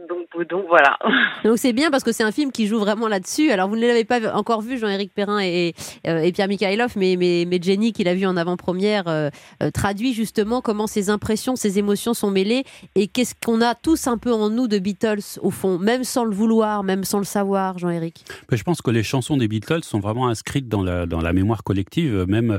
[0.08, 0.98] donc, donc voilà.
[1.44, 3.50] Donc c'est bien parce que c'est un film qui joue vraiment là-dessus.
[3.50, 5.74] Alors vous ne l'avez pas encore vu, Jean-Éric Perrin et,
[6.06, 9.30] euh, et Pierre Mikhailov, mais, mais, mais Jenny, qui l'a vu en avant-première, euh,
[9.62, 14.06] euh, traduit justement comment ces impressions, ces émotions sont mêlées et qu'est-ce qu'on a tous
[14.06, 17.24] un peu en nous de Beatles, au fond, même sans le vouloir, même sans le
[17.24, 18.24] savoir, Jean-Éric.
[18.50, 21.62] Je pense que les chansons des Beatles sont vraiment inscrites dans la, dans la mémoire
[21.62, 22.58] collective, même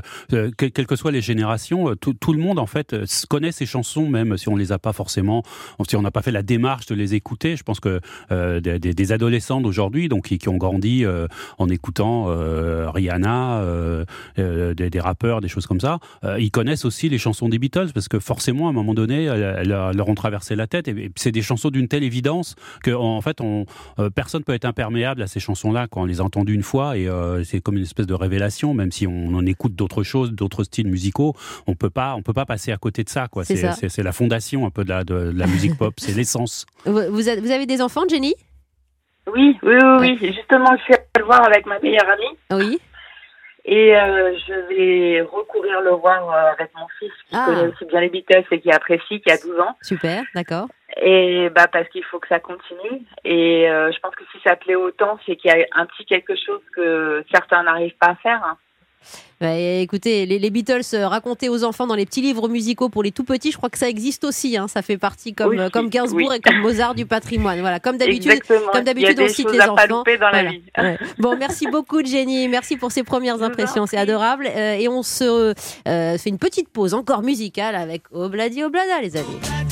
[0.56, 2.96] quelles que soient les générations, tout, tout, le monde en fait
[3.28, 5.42] connaît ces chansons, même si on les a pas forcément,
[5.88, 7.27] si on n'a pas fait la démarche de les écouter.
[7.42, 11.26] Je pense que euh, des, des, adolescents d'aujourd'hui, donc qui, qui, ont grandi euh,
[11.58, 13.62] en écoutant euh, Rihanna,
[14.36, 15.98] des, des, rappeurs, des choses comme ça,
[16.38, 19.68] ils connaissent aussi les chansons des Beatles parce que forcément, à un moment donné, elles,
[19.68, 20.88] leur ont traversé la tête.
[20.88, 23.66] Et, c'est des chansons d'une telle évidence que, en fait, on,
[24.14, 26.96] personne peut être imperméable à ces chansons-là quand on les a entendues une fois.
[26.96, 27.08] Et
[27.44, 30.88] c'est comme une espèce de révélation, même si on en écoute d'autres choses, d'autres styles
[30.88, 31.34] musicaux,
[31.66, 33.28] on peut pas, on peut pas passer à côté de ça.
[33.28, 33.44] Quoi.
[33.44, 36.66] C'est, la fondation un peu de la, de, la musique pop, c'est l'essence.
[36.86, 38.34] Vous, vous avez des enfants, Jenny?
[39.26, 40.32] Oui, oui, oui, oui.
[40.34, 42.38] Justement, je suis allée le voir avec ma meilleure amie.
[42.50, 42.80] Oui.
[43.64, 47.44] Et euh, je vais recourir le voir euh, avec mon fils qui ah.
[47.46, 49.76] connaît aussi bien les Beatles et qui apprécie, qui a 12 ans.
[49.82, 50.68] Super, d'accord.
[51.02, 53.02] Et bah parce qu'il faut que ça continue.
[53.24, 56.06] Et euh, je pense que si ça plaît autant, c'est qu'il y a un petit
[56.06, 58.56] quelque chose que certains n'arrivent pas à faire.
[59.40, 63.12] Bah, écoutez, les, Beatles euh, racontés aux enfants dans les petits livres musicaux pour les
[63.12, 64.56] tout petits, je crois que ça existe aussi.
[64.56, 64.66] Hein.
[64.66, 67.60] ça fait partie comme, euh, comme Gainsbourg et comme Mozart du patrimoine.
[67.60, 70.02] Voilà, comme d'habitude, comme d'habitude, on cite les enfants.
[70.20, 70.62] Dans la vie.
[71.18, 72.48] Bon, merci beaucoup, Jenny.
[72.48, 74.48] Merci pour ces premières impressions, c'est adorable.
[74.48, 75.54] Euh, et on se
[75.86, 79.67] fait une petite pause encore musicale avec Obladi Oblada, les amis.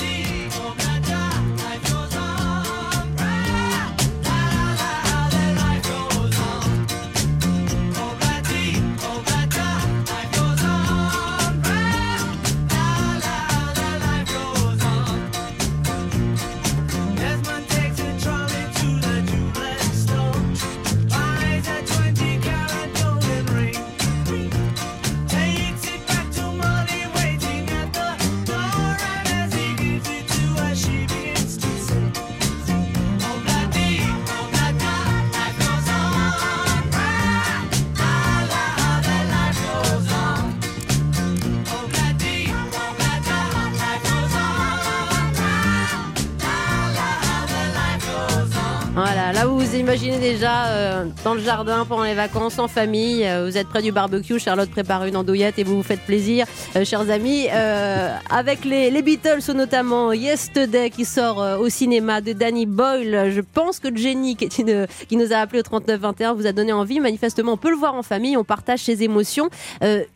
[50.32, 53.24] Déjà euh, dans le jardin pendant les vacances, en famille.
[53.24, 54.38] Euh, vous êtes près du barbecue.
[54.38, 57.48] Charlotte prépare une andouillette et vous vous faites plaisir, euh, chers amis.
[57.48, 63.30] avec les, les, Beatles, notamment Yesterday qui sort au cinéma de Danny Boyle.
[63.30, 67.00] Je pense que Jenny, qui, qui nous a appelé au 3921, vous a donné envie.
[67.00, 68.36] Manifestement, on peut le voir en famille.
[68.36, 69.48] On partage ses émotions.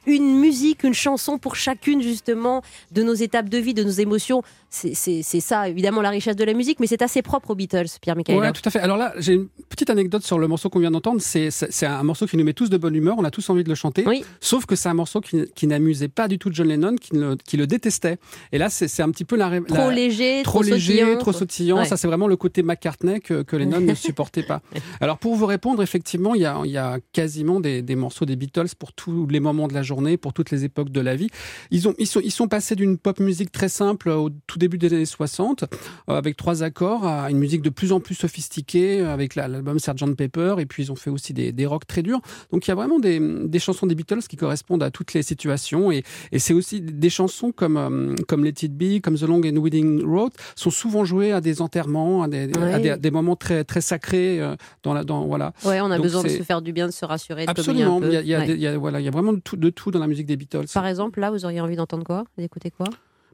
[0.06, 4.42] une musique, une chanson pour chacune, justement, de nos étapes de vie, de nos émotions.
[4.70, 8.14] C'est ça, évidemment, la richesse de la musique, mais c'est assez propre aux Beatles, Pierre
[8.14, 8.38] Michael.
[8.38, 8.78] Oui, tout à fait.
[8.78, 11.20] Alors là, j'ai une petite anecdote sur le morceau qu'on vient d'entendre.
[11.20, 13.16] C'est un morceau qui nous met tous de bonne humeur.
[13.18, 14.04] On a tous envie de le chanter.
[14.40, 17.56] Sauf que c'est un morceau qui, n'amusait pas du tout John Lennon, qui le, qui
[17.56, 18.18] le détestait.
[18.52, 19.60] Et là, c'est un petit peu la.
[19.60, 21.18] Trop léger, trop, léger, sautillant.
[21.18, 21.84] trop sautillant.
[21.84, 24.62] Ça, c'est vraiment le côté McCartney que, que Lennon ne supportait pas.
[25.00, 28.24] Alors, pour vous répondre, effectivement, il y a, il y a quasiment des, des, morceaux
[28.24, 31.16] des Beatles pour tous les moments de la journée, pour toutes les époques de la
[31.16, 31.28] vie.
[31.70, 34.78] Ils, ont, ils, sont, ils sont passés d'une pop musique très simple au tout début
[34.78, 39.00] des années 60, euh, avec trois accords, à une musique de plus en plus sophistiquée,
[39.00, 40.16] avec l'album Sgt.
[40.16, 42.20] Pepper, et puis ils ont fait aussi des, des rocks très durs.
[42.52, 45.22] Donc il y a vraiment des, des, chansons des Beatles qui correspondent à toutes les
[45.22, 49.22] situations, et, et c'est aussi des chansons comme, euh, comme Let It Be, comme The
[49.22, 53.36] Long and Winding Road, sont souvent jouées à des enterrements, à des, à des, moments
[53.36, 54.40] très, très sacrés.
[54.40, 55.52] Euh, dans la, dans, voilà.
[55.64, 58.00] Ouais, on a besoin de se faire du bien, de se rassurer, de Absolument.
[58.02, 59.90] Il y a, il y a, voilà, il y a vraiment de tout, de tout
[59.90, 60.66] dans la musique des Beatles.
[60.72, 62.24] Par exemple, là, vous auriez envie d'entendre quoi?
[62.38, 62.86] D'écouter quoi?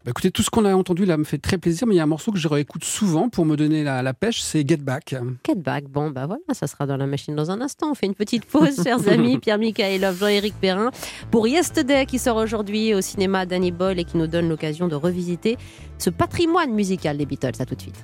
[0.07, 2.01] Bah, écoutez, tout ce qu'on a entendu là me fait très plaisir, mais il y
[2.01, 5.17] a un morceau que je réécoute souvent pour me donner la, pêche, c'est Get Back.
[5.45, 7.91] Get Back, bon bah voilà, ça sera dans la machine dans un instant.
[7.91, 10.93] On fait une petite pause, chers amis, Pierre Michaelov, Jean-Éric Perrin,
[11.33, 14.95] pour Yesterday qui sort aujourd'hui au cinéma Danny Boyle et qui nous donne l'occasion de
[14.95, 15.57] revisiter
[15.99, 17.57] ce patrimoine musical des Beatles.
[17.59, 17.97] À tout de suite.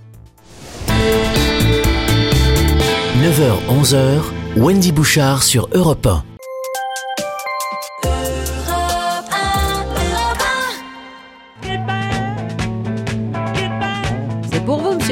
[3.23, 4.23] 9h-11h,
[4.57, 6.32] Wendy Bouchard sur Europe 1.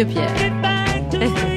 [0.05, 1.50] Pierre.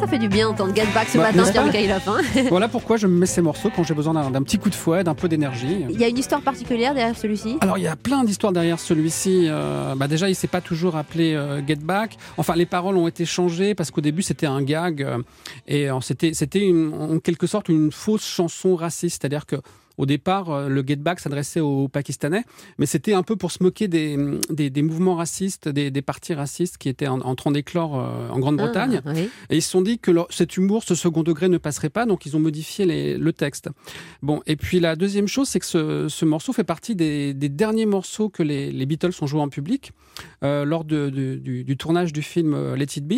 [0.00, 2.42] Ça fait du bien d'entendre Get Back ce Bah, matin, n'est-ce pas Pierre Michael Hein.
[2.48, 5.04] Voilà pourquoi je me mets ces morceaux quand j'ai besoin d'un petit coup de fouet,
[5.04, 5.84] d'un peu d'énergie.
[5.90, 7.58] Il y a une histoire particulière derrière celui-ci?
[7.60, 9.46] Alors il y a plein d'histoires derrière celui-ci.
[9.48, 12.16] Euh, bah déjà il s'est pas toujours appelé euh, Get Back.
[12.38, 15.18] Enfin les paroles ont été changées parce qu'au début c'était un gag euh,
[15.68, 19.20] et c'était en quelque sorte une fausse chanson raciste.
[19.20, 19.56] C'est-à-dire que
[20.00, 22.44] au départ, euh, le Get Back s'adressait aux Pakistanais,
[22.78, 24.16] mais c'était un peu pour se moquer des,
[24.48, 28.28] des, des mouvements racistes, des, des partis racistes qui étaient en, en train d'éclore euh,
[28.30, 29.02] en Grande-Bretagne.
[29.04, 29.28] Ah, oui.
[29.50, 32.06] Et ils se sont dit que leur- cet humour, ce second degré ne passerait pas,
[32.06, 33.68] donc ils ont modifié les- le texte.
[34.22, 37.48] Bon, et puis la deuxième chose, c'est que ce, ce morceau fait partie des, des
[37.48, 39.92] derniers morceaux que les, les Beatles ont joués en public
[40.44, 43.14] euh, lors de- de- du, du tournage du film euh, Let It Be.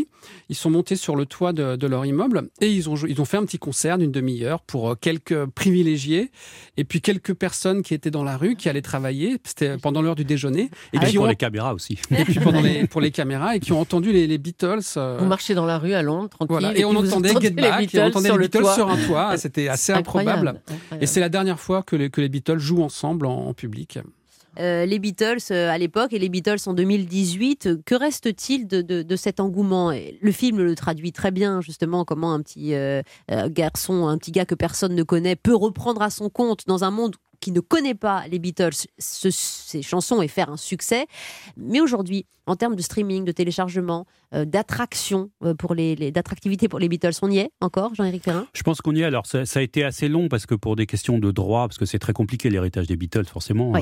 [0.48, 3.20] Ils sont montés sur le toit de, de leur immeuble et ils ont, joué- ils
[3.20, 6.31] ont fait un petit concert d'une demi-heure pour euh, quelques privilégiés
[6.76, 9.37] et puis quelques personnes qui étaient dans la rue, qui allaient travailler.
[9.44, 10.70] C'était pendant l'heure du déjeuner.
[10.92, 11.98] Et Et puis pour ont- les caméras aussi.
[12.11, 14.81] et puis pendant les, pour les caméras et qui ont entendu les, les Beatles.
[14.96, 16.46] euh, Vous marchez dans la rue à Londres, tranquille.
[16.50, 16.76] voilà.
[16.76, 18.74] Et, on entendait Get les Back, et on Beatles entendait sur les le Beatles toit.
[18.74, 19.37] sur un toit.
[19.38, 20.62] C'était assez Incroyable, improbable.
[20.68, 21.02] incroyable.
[21.02, 23.98] Et c'est la dernière fois que les, que les Beatles jouent ensemble en, en public.
[24.59, 27.67] Euh, les Beatles euh, à l'époque et les Beatles en 2018.
[27.67, 29.91] euh, Que reste-t-il de, cet engouement?
[29.93, 34.33] Le film le traduit très bien, justement, comment un petit euh, euh, garçon, un petit
[34.33, 37.61] gars que personne ne connaît, peut reprendre à son compte dans un monde qui ne
[37.61, 41.07] connaît pas les Beatles ce- ces chansons et faire un succès.
[41.59, 46.66] Mais aujourd'hui, en termes de streaming, de téléchargement, euh, d'attraction euh, pour les, les- d'attractivité
[46.68, 48.46] pour les Beatles, on y est encore, Jean-Éric Perrin?
[48.55, 49.05] Je pense qu'on y est.
[49.05, 51.78] Alors, ça, ça a été assez long parce que pour des questions de droit, parce
[51.78, 53.70] que c'est très compliqué l'héritage des Beatles, forcément.
[53.72, 53.81] Oui.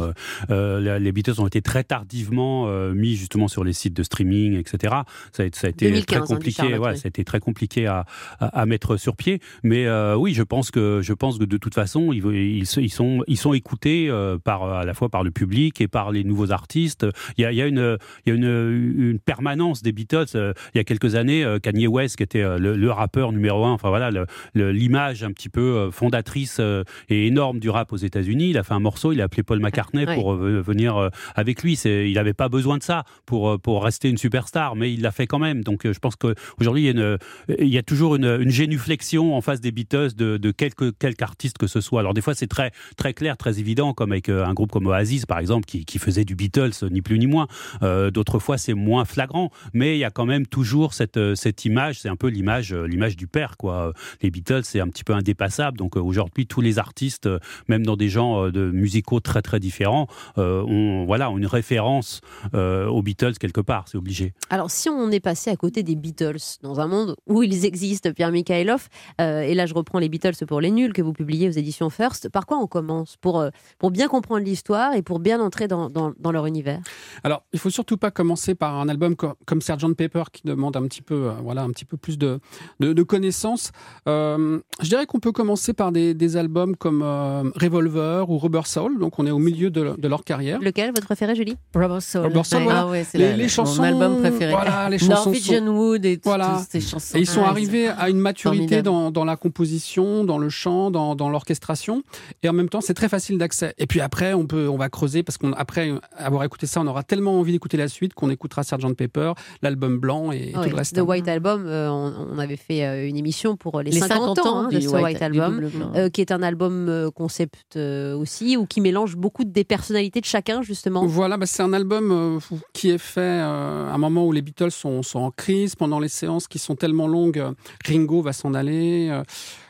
[0.51, 4.95] euh, les Beatles ont été très tardivement mis justement sur les sites de streaming, etc.
[5.33, 6.57] Ça a, ça a été 2015, très hein, compliqué.
[6.63, 6.99] Charlotte, ouais, oui.
[6.99, 8.05] ça a été très compliqué à,
[8.41, 9.41] à, à mettre sur pied.
[9.63, 12.91] Mais oui, je pense que je pense que de toute façon, ils, ils, se- ils
[12.93, 16.25] sont ils sont écoutés euh, par à la fois par le public et par les
[16.25, 17.07] nouveaux artistes.
[17.37, 20.27] Il y a, il y a une il y a une, une permanence des Beatles.
[20.35, 23.65] Euh, Il y a quelques années, euh, Kanye West, qui était le, le rappeur numéro
[23.65, 24.11] un, enfin voilà,
[24.55, 26.61] l'image un petit peu fondatrice
[27.09, 28.51] et énorme du rap aux États-Unis.
[28.51, 31.75] Il a fait un morceau, il a appelé Paul McCartney pour venir avec lui.
[31.85, 35.27] Il n'avait pas besoin de ça pour pour rester une superstar, mais il l'a fait
[35.27, 35.63] quand même.
[35.63, 37.19] Donc je pense qu'aujourd'hui il y a une,
[37.59, 41.23] il y a toujours une, une génuflexion en face des Beatles de, de quelque quelque
[41.23, 42.01] artiste que ce soit.
[42.01, 44.87] Alors des fois c'est très très clair, très évident, comme avec euh, un groupe comme
[44.87, 47.47] Oasis par exemple, qui, faisait du Beatles ni plus ni moins.
[47.83, 51.35] Euh, D'autres fois c'est moins flagrant, mais il y a quand même toujours cette euh,
[51.65, 52.01] image.
[52.01, 53.93] C'est un peu l'image euh, du père quoi.
[54.23, 55.77] Les Beatles c'est un petit peu indépassable.
[55.77, 59.61] Donc euh, aujourd'hui tous les artistes, euh, même dans des genres euh, musicaux très très
[59.61, 60.07] différents,
[60.39, 62.21] euh, ont voilà une référence
[62.55, 63.87] euh, aux Beatles quelque part.
[63.89, 64.33] C'est obligé.
[64.51, 68.13] Alors, si on est passé à côté des Beatles, dans un monde où ils existent,
[68.13, 68.89] Pierre Mikhailov,
[69.21, 71.91] euh, et là je reprends les Beatles pour les nuls que vous publiez aux éditions
[71.91, 75.69] First, par quoi on commence pour, euh, pour bien comprendre l'histoire et pour bien entrer
[75.69, 76.81] dans, dans- dans leur univers
[77.25, 80.77] Alors, il faut surtout pas commencer par un album co- comme Sgt Pepper qui demande
[80.77, 82.41] un petit peu, euh, voilà, un petit peu plus de,
[82.81, 83.73] de, de connaissances.
[84.09, 88.63] Euh, je dirais qu'on peut commencer par des, des albums comme euh, Revolver ou Rubber
[88.67, 88.99] Soul.
[88.99, 90.59] Donc, on est au milieu de, de leur carrière.
[90.61, 91.57] Lequel, votre préféré, Julie?
[91.75, 92.23] Rubber Soul.
[92.23, 92.87] Rubber Soul, Ah voilà.
[92.89, 94.53] ouais, c'est Les- la- les mon chansons, album préféré.
[94.53, 96.57] voilà, les chansons Norwegian Wood et tout- Voilà.
[96.61, 97.17] toutes ces chansons.
[97.17, 100.91] Et ils sont Ah, arrivés à une maturité dans, dans la composition, dans le chant,
[100.91, 102.03] dans, dans l'orchestration.
[102.43, 103.75] Et en même temps, c'est très facile d'accès.
[103.77, 107.03] Et puis après, on peut, on va creuser parce qu'après avoir écouté ça, on aura
[107.03, 110.75] tellement envie d'écouter la suite qu'on écoutera Sgt Pepper, l'album blanc et, Oui, tout le
[110.77, 110.95] reste.
[110.97, 114.39] The White Album, euh, on, on avait fait euh, une émission pour les, Les 50,
[114.39, 115.69] ans hein, de ce White- Album.
[115.95, 120.21] euh, qui est un album euh, concept euh, aussi, ou qui mélange beaucoup des personnalités
[120.21, 121.05] de chacun, justement.
[121.05, 124.43] Voilà, bah, c'est un album euh, qui est fait euh, à un moment où les
[124.43, 127.39] Beatles sont, sont en crise, pendant les séances qui sont tellement longues.
[127.39, 127.53] euh,
[127.87, 129.11] Ringo va s'en aller.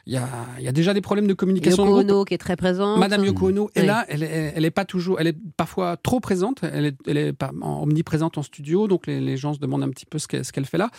[0.07, 1.85] Il y, a, il y a déjà des problèmes de communication.
[1.85, 1.99] Yoko.
[2.01, 2.99] Ono qui est très présente.
[2.99, 3.87] Madame Yoko Ono est Oui.
[3.87, 7.17] là, elle est, elle est pas toujours, elle est parfois trop présente, elle est, elle
[7.19, 10.19] est pas en- omniprésente en studio, donc les, les gens se demandent un petit peu
[10.19, 10.91] ce qu'elle, ce qu'elle fait là.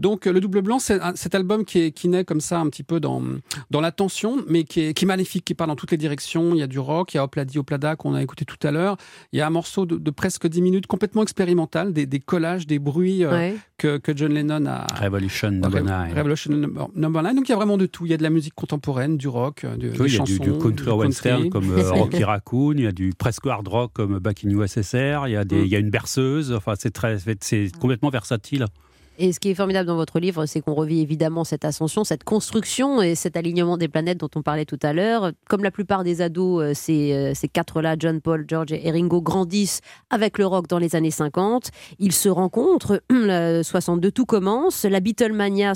[0.00, 2.58] Donc euh, le double blanc, c'est un- cet album qui, est, qui naît comme ça
[2.58, 3.22] un petit peu dans,
[3.70, 6.52] dans la tension, mais qui est, qui est magnifique, qui part dans toutes les directions.
[6.54, 8.70] Il y a du rock, il y a Opladi Oplada qu'on a écouté tout à
[8.72, 8.96] l'heure,
[9.32, 12.66] il y a un morceau de, de presque 10 minutes complètement expérimental, des, des collages,
[12.66, 13.54] des bruits euh, Ouais.
[13.78, 16.12] que, que John Lennon a, Revolution number nine.
[16.16, 17.36] Revolution number, number nine.
[17.36, 18.04] Donc il y a vraiment de tout.
[18.06, 20.14] Il y a de la musique contemporaine, du rock, euh, de, Oui, des il y
[20.14, 23.46] a chansons, du, du country western comme euh, Rocky Raccoon, il y a du presque
[23.46, 25.64] hard rock comme Back in USSR, il y a, des, Mm.
[25.64, 28.64] il y a une berceuse, enfin c'est très, c'est complètement versatile.
[29.18, 32.24] Et ce qui est formidable dans votre livre, c'est qu'on revit évidemment cette ascension, cette
[32.24, 35.32] construction et cet alignement des planètes dont on parlait tout à l'heure.
[35.48, 39.20] Comme la plupart des ados, euh, ces, euh, ces quatre-là, John, Paul, George et Ringo,
[39.22, 41.70] grandissent avec le rock dans les années 50.
[41.98, 44.84] Ils se rencontrent, le 62, tout commence.
[44.84, 45.72] La Beatlemania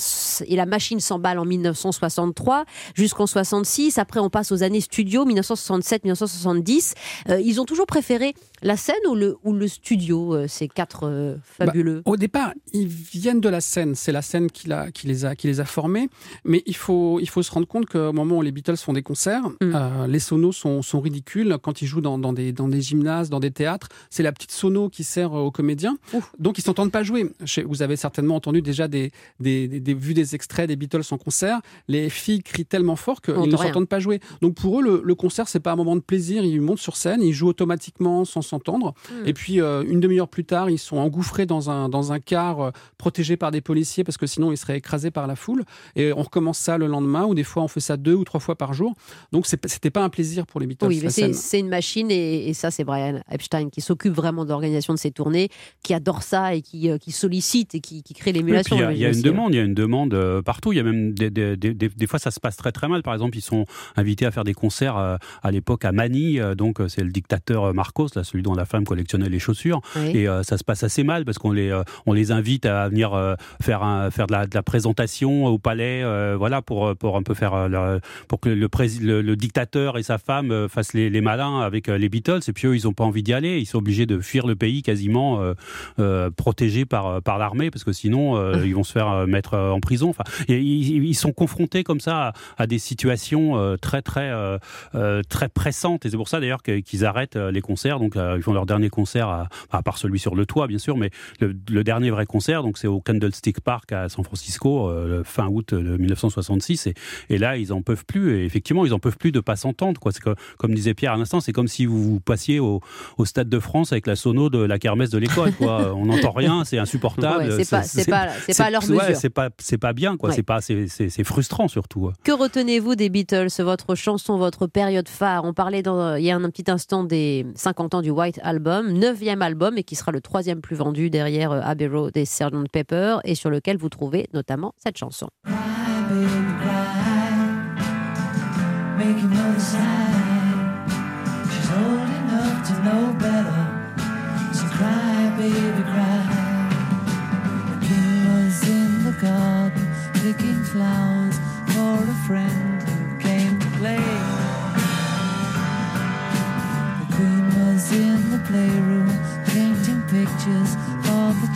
[0.47, 3.99] et la machine s'emballent en 1963 jusqu'en 66.
[3.99, 6.95] Après, on passe aux années studio, 1967-1970.
[7.29, 11.37] Euh, ils ont toujours préféré la scène ou le, ou le studio, ces quatre euh,
[11.43, 12.03] fabuleux?
[12.05, 13.95] Au départ, ils viennent viennent de la scène.
[13.95, 14.69] C'est la scène qui,
[15.05, 16.09] les a, qui les a formés.
[16.45, 19.03] Mais il faut, il faut se rendre compte qu'au moment où les Beatles font des
[19.03, 19.73] concerts, Mm.
[19.75, 21.59] euh, les sonos sont, sont ridicules.
[21.63, 24.51] Quand ils jouent dans, dans des, dans des gymnases, dans des théâtres, c'est la petite
[24.53, 25.97] sono qui sert aux comédiens.
[26.15, 26.33] Ouf.
[26.39, 27.31] Donc ils s'entendent pas jouer.
[27.67, 29.11] Vous avez certainement entendu déjà des,
[29.41, 31.61] des, des, des- vu des extraits des Beatles en concert.
[31.89, 34.21] Les filles crient tellement fort qu'ils ne s'entendent pas jouer.
[34.41, 36.45] Donc pour eux, le, le concert, c'est pas un moment de plaisir.
[36.45, 38.95] Ils montent sur scène, ils jouent automatiquement sans s'entendre.
[39.11, 39.27] Hmm.
[39.27, 42.61] Et puis euh, une demi-heure plus tard, ils sont engouffrés dans un, dans un car
[42.61, 45.65] euh, protégé par des policiers parce que sinon ils seraient écrasés par la foule.
[45.97, 48.41] Et on recommence ça le lendemain ou des fois on fait ça deux ou trois
[48.41, 48.95] fois par jour.
[49.33, 50.87] Donc c'était pas un plaisir pour les Beatles.
[50.87, 54.51] Oui, mais c'est une machine et, et ça, c'est Brian Epstein qui s'occupe vraiment de
[54.51, 55.49] l'organisation de ces tournées,
[55.83, 58.77] qui adore ça et qui, euh, qui sollicite et qui, qui crée Oui, l'émulation.
[58.91, 60.73] il y y a une demande, il y a une demande euh, partout.
[60.73, 63.03] Il y a même des, des, des- des- fois ça se passe très très mal.
[63.03, 66.43] Par exemple, ils sont invités à faire des concerts euh, à l'époque à Manille.
[66.57, 69.81] Donc c'est le dictateur Marcos, là, celui dont la femme collectionnait les chaussures.
[69.97, 70.11] Oui.
[70.17, 72.89] Et euh, ça se passe assez mal parce qu'on les euh, on les invite à
[72.89, 76.95] venir euh, faire un, faire de la, de la présentation au palais, euh, voilà pour
[76.97, 78.69] pour un peu faire euh, le- pour que le,
[79.01, 82.41] le, le dictateur et sa femme euh, fassent les, les malins avec euh, les Beatles.
[82.49, 83.59] Et puis eux, ils n'ont pas envie d'y aller.
[83.59, 85.55] Ils sont obligés de fuir le pays quasiment euh,
[85.99, 89.27] euh, protégés par euh, par l'armée parce que sinon euh, ils vont se faire euh,
[89.27, 90.11] mettre euh, en prison.
[90.11, 94.59] Enfin, ils, ils sont confrontés comme ça à, à des situations euh, très très euh,
[94.95, 96.07] euh, très pressantes.
[96.07, 97.99] Et c'est pour ça d'ailleurs qu'ils arrêtent euh, les concerts.
[98.01, 100.79] Donc euh, ils font leur dernier concert à, à part celui sur le toit bien
[100.79, 104.89] sûr, mais le, le dernier vrai concert donc c'est au Candlestick Park à San Francisco
[104.89, 106.95] euh, fin août de 1966 et,
[107.31, 110.01] et là ils en peuvent plus et effectivement ils en peuvent plus de pas s'entendre
[110.01, 110.13] quoi.
[110.13, 112.81] C'est que, comme disait Pierre à l'instant c'est comme si vous, vous passiez au,
[113.17, 115.95] au stade de France avec la sono de la kermesse de l'école quoi.
[115.97, 118.97] On n'entend rien c'est insupportable Ouais, c'est pas- c'est pas- c'est pas à leur ouais,
[118.97, 119.17] mesure.
[119.17, 120.31] c'est pas c'est pas bien quoi.
[120.31, 120.35] Ouais.
[120.37, 125.45] c'est pas c'est- frustrant surtout Que retenez-vous des Beatles, votre chanson, votre période phare?
[125.45, 128.93] On parlait dans, il y a un petit instant des 50 ans du White Album,
[128.93, 132.69] neuvième album et qui sera le troisième plus vendu derrière euh, Abbey Road et Sgt
[132.73, 132.88] Pepper
[133.25, 135.29] et sur lequel vous trouvez notamment cette chanson.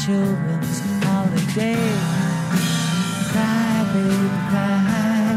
[0.04, 0.81] Children's
[1.32, 1.74] holiday.
[3.32, 5.36] Cry, baby, cry.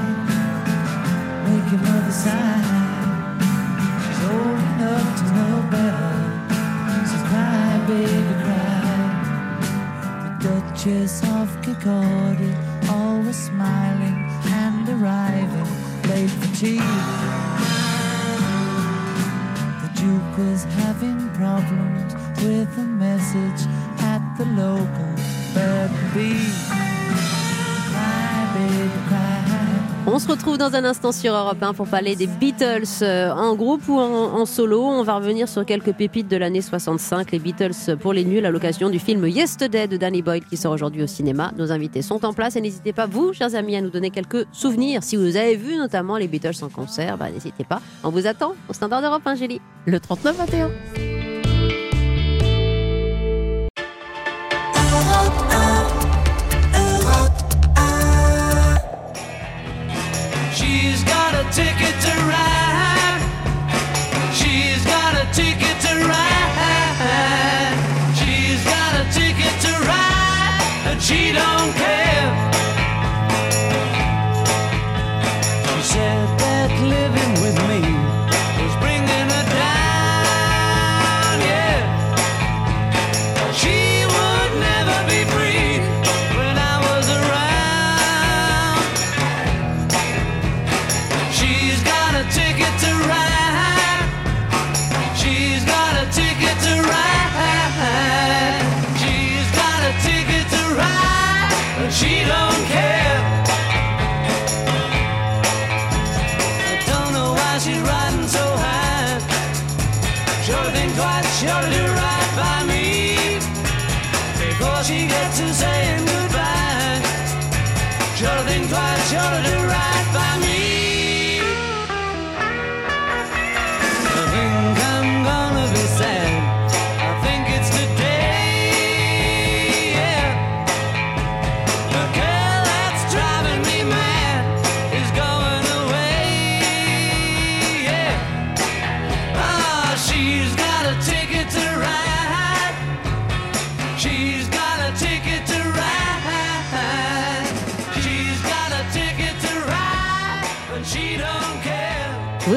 [1.45, 2.63] Make your mother sigh.
[4.03, 6.13] She's old enough to know better.
[7.09, 8.93] So cry, baby, cry.
[10.23, 12.53] The Duchess of Kirkcaldy,
[12.89, 15.69] always smiling and arriving
[16.09, 16.79] late for tea.
[19.81, 23.61] The Duke was having problems with a message
[24.01, 25.04] at the local
[30.07, 33.53] On se retrouve dans un instant sur Europe 1 pour parler des Beatles euh, en
[33.55, 34.81] groupe ou en, solo.
[34.81, 38.51] On va revenir sur quelques pépites de l'année 65, les Beatles pour les nuls à
[38.51, 41.51] l'occasion du film Yesterday de Danny Boyle qui sort aujourd'hui au cinéma.
[41.57, 44.45] Nos invités sont en place et n'hésitez pas, vous, chers amis, à nous donner quelques
[44.53, 45.03] souvenirs.
[45.03, 47.81] Si vous avez vu notamment les Beatles en concert, bah, n'hésitez pas.
[48.03, 49.59] On vous attend au standard d'Europe 1, Gélie.
[49.85, 51.14] Le 39-21.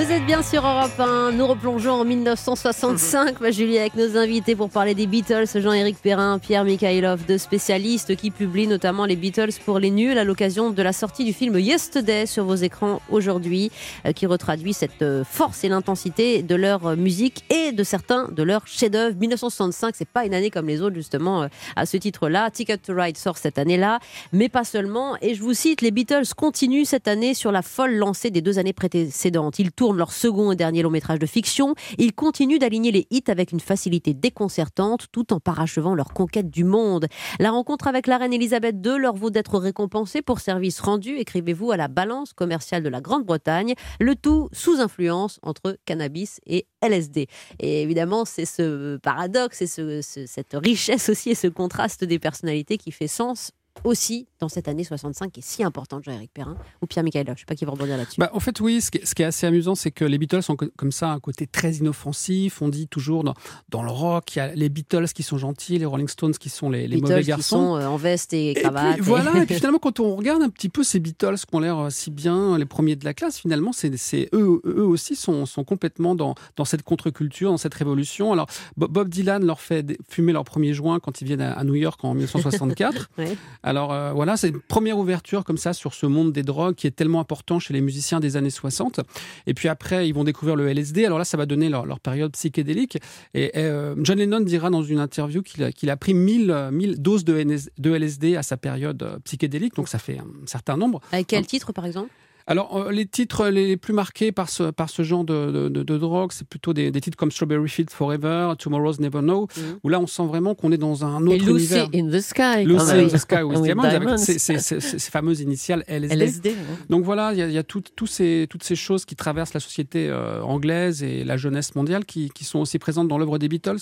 [0.09, 1.33] Vous êtes bien sur Europe 1.
[1.33, 5.45] Nous replongeons en 1965, ma Julie, avec nos invités pour parler des Beatles.
[5.55, 10.25] Jean-Éric Perrin, Pierre Mikhailov, deux spécialistes qui publient notamment les Beatles pour les nuls à
[10.25, 13.71] l'occasion de la sortie du film Yesterday sur vos écrans aujourd'hui,
[14.07, 18.29] euh, qui retraduit cette euh, force et l'intensité de leur euh, musique et de certains
[18.29, 19.15] de leurs chefs-d'œuvre.
[19.15, 22.51] 1965, c'est pas une année comme les autres, justement, à ce titre-là.
[22.51, 23.99] Ticket to Ride sort cette année-là,
[24.33, 25.19] mais pas seulement.
[25.21, 28.59] Et je vous cite, les Beatles continuent cette année sur la folle lancée des deux
[28.59, 29.59] années précédentes.
[29.59, 31.75] Ils tournent leur second et dernier long métrage de fiction.
[31.99, 36.65] Ils continuent d'aligner les hits avec une facilité déconcertante tout en parachevant leur conquête du
[36.65, 37.07] monde.
[37.39, 41.71] La rencontre avec la reine Elisabeth II leur vaut d'être récompensés pour service rendu, écrivez-vous,
[41.73, 47.27] à la balance commerciale de la Grande-Bretagne, le tout sous influence entre cannabis et LSD.
[47.59, 52.19] Et évidemment, c'est ce paradoxe et ce- ce- cette richesse aussi et ce contraste des
[52.19, 53.51] personnalités qui fait sens
[53.85, 57.27] aussi dans cette année 65 qui est si importante, Jean-Éric Perrin ou Pierre Michael.
[57.27, 58.21] Je ne sais pas qui va rebondir là-dessus.
[58.21, 60.19] Bah, en fait, oui, ce qui, est, ce qui est assez amusant, c'est que les
[60.19, 62.63] Beatles ont co- comme ça un côté très inoffensif.
[62.63, 63.35] On dit toujours dans,
[63.69, 66.49] dans le rock, il y a les Beatles qui sont gentils, les Rolling Stones qui
[66.49, 67.57] sont les, les Beatles mauvais qui garçons.
[67.57, 69.01] sont euh, en veste et Et cravate.
[69.01, 71.79] voilà, et puis finalement, quand on regarde un petit peu ces Beatles qui ont l'air
[71.79, 75.65] euh, si bien, les premiers de la classe, finalement, c'est eux, eux aussi sont, sont
[75.65, 78.33] complètement dans, dans cette contre-culture, dans cette révolution.
[78.33, 81.65] Alors, Bo- Bob Dylan leur fait fumer leur premier joint quand ils viennent à, à
[81.65, 83.11] New York en 1964.
[83.19, 83.37] Ouais.
[83.69, 86.87] Alors euh, voilà, c'est une première ouverture comme ça sur ce monde des drogues qui
[86.87, 89.01] est tellement important chez les musiciens des années 60.
[89.47, 91.05] Et puis après, ils vont découvrir le LSD.
[91.05, 92.97] Alors là, ça va donner leur, leur période psychédélique.
[93.35, 97.25] Et euh, John Lennon dira dans une interview qu'il a, pris 1000, euh, 1000 doses
[97.25, 99.75] de, NS de LSD à sa période euh, psychédélique.
[99.75, 101.03] Donc ça fait un certain nombre.
[101.13, 102.09] Avec quel titre, par exemple?
[102.51, 105.83] Alors, euh, les titres les plus marqués par ce, par ce genre de, de, de-
[105.83, 109.63] de drogue, c'est plutôt des, des titres comme Strawberry Fields Forever, Tomorrow's Never Know, Mhm.
[109.85, 111.89] où là, on sent vraiment qu'on est dans un Et autre Lucy univers.
[111.95, 112.65] in the Sky.
[112.65, 113.09] Lucy in même.
[113.11, 116.15] the Sky with Diamonds, avec ces, ces- ces- ces fameuses initiales LSD.
[116.17, 116.49] LSD.
[116.51, 116.57] ouais.
[116.89, 119.61] Donc voilà, il y a, y a tout- ces, toutes ces choses qui traversent la
[119.61, 123.49] société euh, anglaise et la jeunesse mondiale qui, qui sont aussi présentes dans l'œuvre des
[123.49, 123.77] Beatles.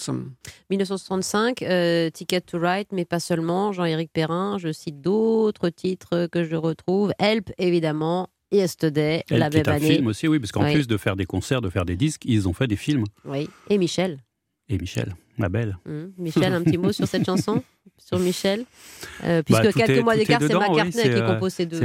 [0.70, 3.72] 1965, euh, Ticket to Ride, mais pas seulement.
[3.72, 7.12] Jean-Éric Perrin, je cite d'autres titres que je retrouve.
[7.20, 8.28] Help, évidemment.
[8.52, 9.94] Yesterday, Elle, la qui est un année.
[9.94, 10.72] film aussi, oui, parce qu'en Oui.
[10.74, 13.04] plus de faire des concerts, de faire des disques, ils ont fait des films.
[13.24, 13.48] Oui.
[13.68, 14.18] Et Michel.
[14.68, 15.76] Et Michel, ma belle.
[15.86, 17.62] Hum, Michel, un petit mot sur cette chanson?
[17.98, 18.64] Sur Michel
[19.24, 21.66] Euh, Puisque Bah, tout quelques est- mois d'écart, c'est oui, McCartney qui euh, compose ces
[21.66, 21.76] deux.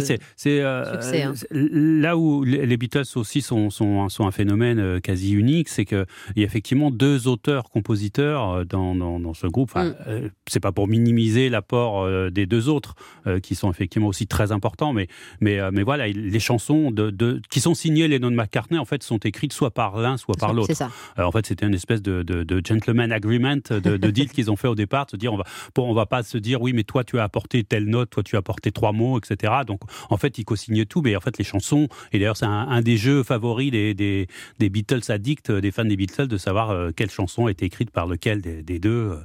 [0.00, 0.84] C'est ces euh,
[1.24, 1.34] hein.
[1.50, 6.04] là où les les Beatles aussi sont, sont, sont un phénomène quasi unique, c'est qu'il
[6.36, 9.70] y a effectivement deux auteurs-compositeurs dans, dans, dans ce groupe.
[9.74, 10.30] Enfin, Mm.
[10.48, 12.94] c'est pas pour minimiser l'apport des deux autres,
[13.42, 15.08] qui sont effectivement aussi très importants, mais,
[15.40, 19.02] mais, mais voilà, il- les chansons de, de, qui sont signées Lennon McCartney, en fait,
[19.02, 20.68] sont écrites soit par l'un, soit par l'autre.
[20.68, 20.90] C'est ça.
[21.18, 24.56] En fait, c'était une espèce de, de, de gentleman agreement, de, de deal qu'ils ont
[24.56, 26.72] fait au départ, de se dire on va, bon, on va pas se dire oui,
[26.72, 29.52] mais toi tu as apporté telle note, toi tu as apporté trois mots, etc.
[29.66, 29.80] Donc
[30.10, 32.82] en fait, ils co-signaient tout, mais en fait les chansons, et d'ailleurs c'est un, un
[32.82, 34.28] des jeux favoris des, des,
[34.58, 37.90] des Beatles addicts, des fans des Beatles, de savoir euh, quelle chanson a été écrite
[37.90, 38.90] par lequel des, des deux.
[38.90, 39.16] euh,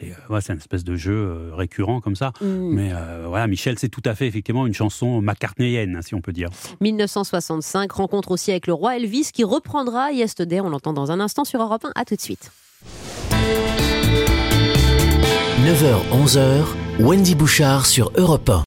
[0.00, 2.32] et euh, ouais, c'est une espèce de jeu euh, récurrent comme ça.
[2.40, 2.74] Hum.
[2.74, 6.32] Mais euh, voilà, Michel, c'est tout à fait effectivement une chanson McCartneyienne, si on peut
[6.32, 6.48] dire.
[6.80, 10.60] 1965, rencontre aussi avec le roi Elvis qui reprendra Yesterday.
[10.60, 11.92] On l'entend dans un instant sur Europe 1.
[11.94, 12.50] À tout de suite.
[15.64, 16.62] 9h-11h,
[17.00, 18.64] Wendy Bouchard sur Europe 1.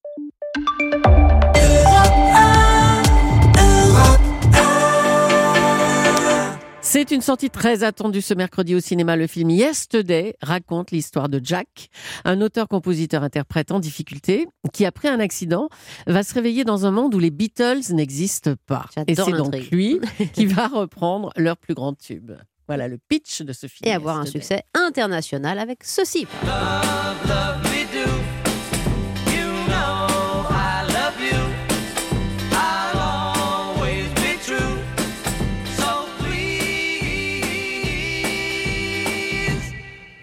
[6.81, 9.15] C'est une sortie très attendue ce mercredi au cinéma.
[9.15, 11.89] Le film Yesterday raconte l'histoire de Jack,
[12.25, 15.69] un auteur-compositeur-interprète en difficulté qui, après un accident,
[16.07, 18.87] va se réveiller dans un monde où les Beatles n'existent pas.
[19.05, 19.99] Et c'est donc lui
[20.33, 22.31] qui va reprendre leur plus grand tube.
[22.67, 23.89] Voilà le pitch de ce film.
[23.89, 26.27] Et avoir un succès international avec ceci.
[26.43, 28.05] Love, love me do.
[29.31, 31.39] You know I love you.
[32.51, 34.77] I'll always be true.
[35.77, 36.43] So please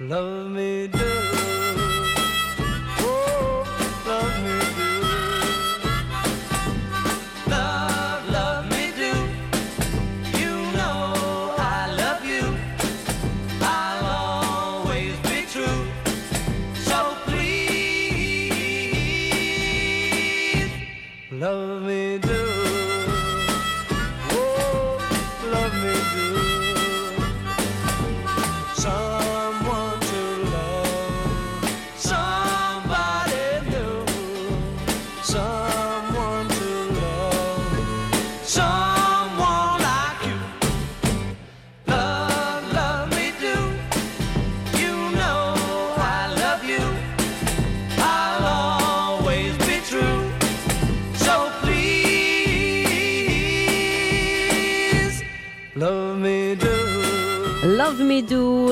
[0.01, 1.14] love me do.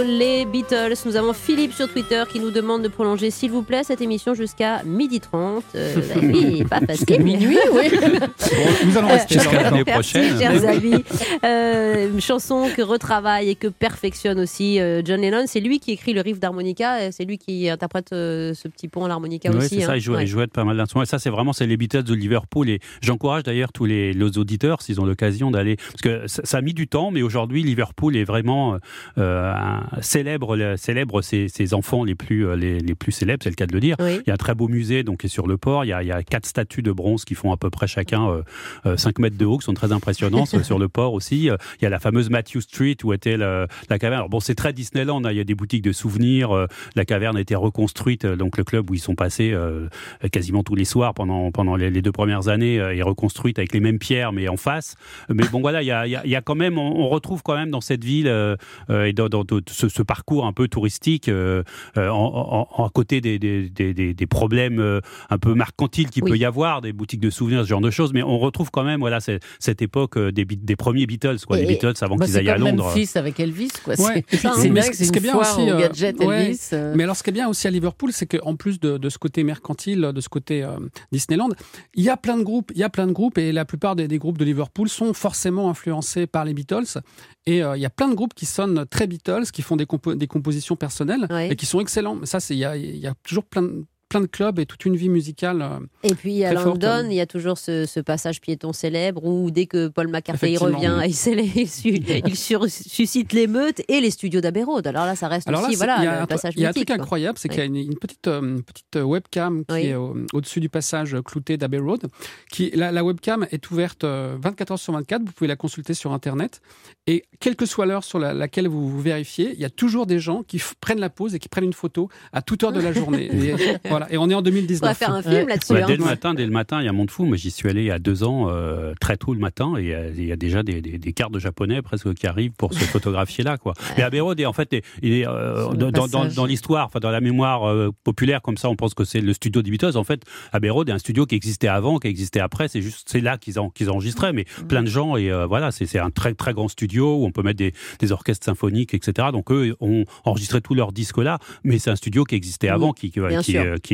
[0.05, 0.95] Les Beatles.
[1.07, 4.35] Nous avons Philippe sur Twitter qui nous demande de prolonger, s'il vous plaît, cette émission
[4.35, 5.63] jusqu'à midi 30.
[5.75, 7.23] Euh, bah oui, pas facile.
[7.23, 7.91] Minuit, oui.
[8.87, 10.39] Nous allons rester Jusqu'à l'année prochaine.
[10.39, 11.05] chers amis.
[11.45, 15.45] Euh, une chanson que retravaille et que perfectionne aussi euh, John Lennon.
[15.47, 17.11] C'est lui qui écrit le riff d'harmonica.
[17.13, 19.69] C'est lui qui interprète euh, ce petit pont à l'harmonica Oui, aussi.
[19.77, 19.97] c'est ça, hein.
[19.97, 20.25] il jouait, Ouais.
[20.25, 21.03] il jouait de pas mal d'instruments.
[21.03, 22.69] Et ça, c'est vraiment, c'est les Beatles de Liverpool.
[22.69, 26.59] Et j'encourage d'ailleurs tous les, les auditeurs, s'ils ont l'occasion d'aller, parce que ça, ça
[26.59, 28.77] a mis du temps, mais aujourd'hui, Liverpool est vraiment
[29.19, 33.51] euh, un- célèbre, célèbre ses, ses enfants les plus, euh, les, les plus célèbres, c'est
[33.51, 33.97] le cas de le dire.
[34.01, 34.21] Oui.
[34.25, 35.85] Il y a un très beau musée donc qui est sur le port.
[35.85, 37.87] Il y a, il y a quatre statues de bronze qui font à peu près
[37.87, 38.43] chacun euh,
[38.87, 41.51] euh, 5 mètres de haut, qui sont très impressionnantes sur- le port aussi.
[41.51, 43.67] Euh, Il y a la fameuse Matthew Street où était la
[43.99, 44.15] caverne.
[44.15, 45.23] Alors bon, c'est très Disneyland.
[45.25, 45.31] hein.
[45.33, 46.51] Il y a des boutiques de souvenirs.
[46.53, 46.67] euh,
[46.97, 48.25] la caverne a été reconstruite.
[48.25, 49.89] euh, Donc le club où ils sont passés euh,
[50.33, 53.73] quasiment tous les soirs pendant pendant les, les deux premières années euh, est reconstruite avec
[53.73, 54.97] les mêmes pierres mais en face.
[55.29, 57.71] Mais bon voilà, il y a, il y a- quand même, on, retrouve quand même
[57.71, 58.57] dans cette ville euh,
[58.91, 61.63] euh, et dans, dans- dans ce, ce parcours un peu touristique euh,
[61.97, 65.55] euh, en, en- en- à côté des, des, des- des- des problèmes euh, un peu
[65.55, 66.31] mercantiles qu'il Oui.
[66.31, 68.13] peut y avoir, des boutiques de souvenirs, ce genre de choses.
[68.13, 70.45] Mais on retrouve quand même voilà cette époque euh, des,
[70.77, 72.85] premiers Beatles, quoi, les Beatles avant Bah, qu'ils aillent à Londres.
[72.85, 73.95] Memphis avec Elvis, quoi.
[74.01, 74.25] Ouais.
[74.29, 76.45] C'est- ce c'est qui est bien aussi, euh, gadgets ouais.
[76.47, 76.69] Elvis.
[76.73, 76.95] euh.
[76.97, 79.19] Mais alors, ce qui est bien aussi à Liverpool, c'est qu'en plus de, de ce
[79.19, 80.67] côté mercantile, de ce côté
[81.13, 81.49] Disneyland,
[81.95, 83.97] il y a plein de groupes, il y a plein de groupes, et la plupart
[83.97, 87.01] des groupes de Liverpool sont forcément influencés par les Beatles.
[87.47, 89.85] Et euh, il y a plein de groupes qui sonnent très Beatles, qui font des,
[89.87, 91.51] compo- des compositions personnelles Ouais.
[91.51, 92.15] et qui sont excellents.
[92.15, 94.59] Mais ça, c'est il y a, il y a toujours plein de, plein de clubs
[94.59, 95.63] et toute une vie musicale.
[95.63, 99.51] euh, Et puis à London, il y a toujours ce, ce passage piéton célèbre où
[99.51, 104.11] dès que Paul McCartney revient, il, s'élève, il, su- il sur- suscite l'émeute et les
[104.11, 104.87] studios d'Abbey Road.
[104.87, 106.69] Alors là, ça reste Alors là, aussi c'est- voilà, le un, passage il y a
[106.69, 106.97] un truc quoi.
[106.97, 109.87] incroyable, c'est qu'il y a une, une petite, euh, une petite webcam qui Oui.
[109.87, 112.03] est au- au-dessus du passage clouté d'Abbey Road.
[112.51, 115.95] Qui, la, la webcam est ouverte euh, 24 heures sur 24, vous pouvez la consulter
[115.95, 116.61] sur Internet.
[117.07, 120.07] Et quelle que soit l'heure sur la- laquelle vous, vous vérifiez, il y a toujours
[120.07, 122.81] des gens qui prennent la pause et qui prennent une photo à toute heure de
[122.81, 123.31] la journée.
[123.33, 123.55] et,
[123.89, 124.02] voilà.
[124.11, 124.81] Et on est en On 2019.
[124.89, 125.45] va faire un film Ouais.
[125.47, 125.73] là-dessus.
[125.73, 125.87] Ouais, hein.
[125.87, 127.25] dès le matin, dès le matin, il y a Montefou.
[127.25, 129.95] Moi, j'y suis allé il y a deux ans, euh, très tôt le matin, et
[129.95, 132.73] euh, il y a déjà des, des, des cartes de japonais presque qui arrivent pour
[132.75, 133.75] se photographier là, quoi.
[133.97, 136.35] Mais est, en fait, est- il est euh, dans, dans, dans, passage.
[136.35, 139.33] dans l'histoire, enfin dans la mémoire euh, populaire, comme ça, on pense que c'est le
[139.33, 139.97] studio des Beatles.
[139.97, 140.23] En fait,
[140.53, 142.69] Abbey Road est un studio qui existait avant, qui existait après.
[142.69, 144.67] C'est juste, c'est là qu'ils en, qu'ils enregistraient, mais Mm.
[144.67, 147.43] plein de gens et euh, voilà, c'est un très très grand studio où on peut
[147.43, 149.29] mettre des, des orchestres symphoniques, etc.
[149.33, 152.93] Donc eux ont enregistré tous leurs disques là, mais c'est un studio qui existait avant,
[152.93, 153.11] qui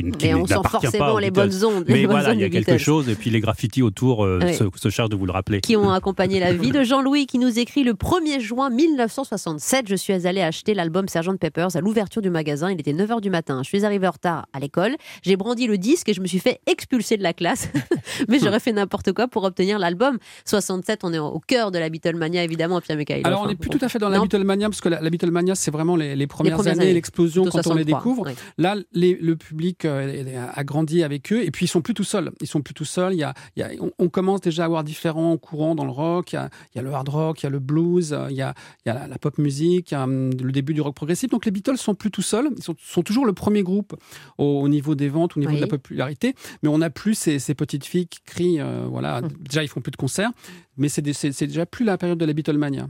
[0.02, 1.84] qui, qui Mais on sent pas forcément aux les bonnes ondes.
[1.86, 2.78] les Mais bonnes voilà, il y a quelque Beatles.
[2.82, 4.52] chose, et puis les graffitis autour euh, Ouais.
[4.52, 5.60] se, se chargent de vous le rappeler.
[5.60, 9.86] qui ont accompagné la vie de Jean-Louis qui nous écrit le 1er juin 1967.
[9.88, 12.70] Je suis allé acheter l'album Sgt Peppers à l'ouverture du magasin.
[12.70, 13.60] Il était 9h du matin.
[13.62, 14.96] Je suis arrivé en retard à l'école.
[15.22, 17.68] J'ai brandi le disque et je me suis fait expulser de la classe.
[18.28, 20.18] Mais j'aurais fait n'importe quoi pour obtenir l'album.
[20.44, 23.22] 67, on est au cœur de la Beatlemania évidemment, Pierre Mikhail.
[23.24, 24.24] Alors, on n'est plus tout à fait dans la Non.
[24.24, 26.92] Beatlemania, parce que la, la Beatlemania, c'est vraiment les, les premières, premières années, années.
[26.94, 28.22] l'explosion quand on les 63, découvre.
[28.26, 28.32] oui.
[28.58, 32.30] Là, les- le public a grandi avec eux, et puis ils sont plus tout seuls.
[32.40, 33.14] Ils sont plus tout seuls.
[33.14, 35.84] Il y a, il y a- on, on commence déjà à avoir différents courants dans
[35.84, 36.32] le rock.
[36.32, 38.36] Il y a, il y a le hard rock, il y a le blues, il
[38.36, 40.74] y a, il y a la, la pop musique, il y a hum, le début
[40.74, 41.30] du rock progressif.
[41.30, 42.48] Donc les Beatles sont plus tout seuls.
[42.56, 43.94] Ils sont, sont toujours le premier groupe
[44.38, 45.56] au, au niveau des ventes, au niveau Oui.
[45.58, 48.60] de la popularité, mais on n'a plus ces, ces petites filles qui crient.
[48.60, 49.28] euh, voilà, Hum.
[49.40, 50.30] déjà ils font plus de concerts,
[50.76, 52.86] mais c'est déjà plus la période de la Beatlemania.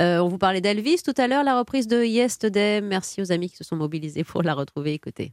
[0.00, 2.80] Euh, on vous parlait d'Elvis tout à l'heure, la reprise de Yesterday.
[2.80, 4.92] Merci aux amis qui se sont mobilisés pour la retrouver.
[4.94, 5.32] Écoutez.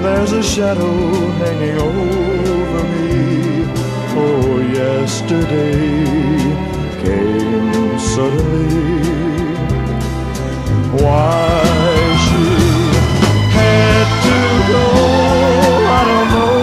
[0.00, 0.96] There's a shadow
[1.42, 3.66] hanging over me.
[4.16, 6.04] Oh, yesterday
[7.02, 9.02] came suddenly.
[11.02, 11.62] Why
[12.24, 12.44] she
[13.58, 14.38] had to
[14.72, 14.84] go,
[15.96, 16.57] I don't know.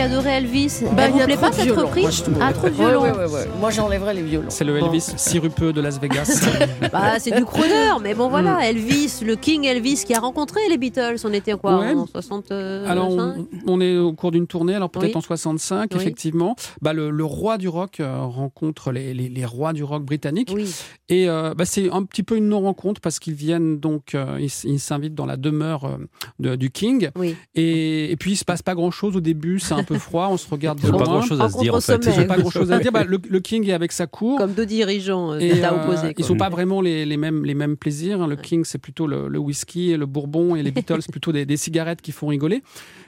[0.00, 2.24] Adorez Elvis, Bah, elle il vous plaît pas cette reprise.
[2.40, 3.02] Ah, trop de Ouais, violons.
[3.02, 3.48] ouais, ouais, ouais.
[3.60, 4.46] Moi, j'enlèverais les violons.
[4.48, 4.86] C'est le Bon.
[4.86, 6.40] Elvis sirupeux de Las Vegas.
[6.92, 8.62] Bah, c'est du crooner, mais bon voilà, Mm.
[8.62, 11.92] Elvis, le King Elvis qui a rencontré les Beatles, on était quoi Ouais.
[11.94, 12.54] en 65
[12.88, 15.16] Alors, on, on est au cours d'une tournée, alors peut-être Oui.
[15.16, 16.00] en 65, Oui.
[16.00, 16.56] effectivement.
[16.82, 20.50] Bah, le, le roi du rock euh, rencontre les, les- les rois du rock britanniques.
[20.54, 20.72] Oui,
[21.08, 24.80] Et euh, bah, c'est un petit peu une non-rencontre parce qu'ils viennent donc, euh, ils
[24.80, 25.96] s'invitent dans la demeure euh,
[26.38, 27.10] de- du King.
[27.16, 27.36] oui.
[27.54, 29.60] Et, et puis, il se passe pas grand-chose au début.
[29.60, 31.80] C'est un peu froid, on se regarde de pas grand chose à se dire en
[31.80, 32.06] fait.
[32.08, 32.90] ont pas grand chose à dire.
[32.92, 34.38] Bah, le, le King est avec sa cour.
[34.38, 36.14] Comme deux dirigeants euh, Et, d'État euh, opposés.
[36.18, 38.26] ils n'ont pas vraiment les, les mêmes, les mêmes plaisirs.
[38.26, 41.44] Le King, c'est plutôt le, le whisky et le bourbon, et les Beatles, plutôt des,
[41.46, 42.62] des cigarettes qui font rigoler.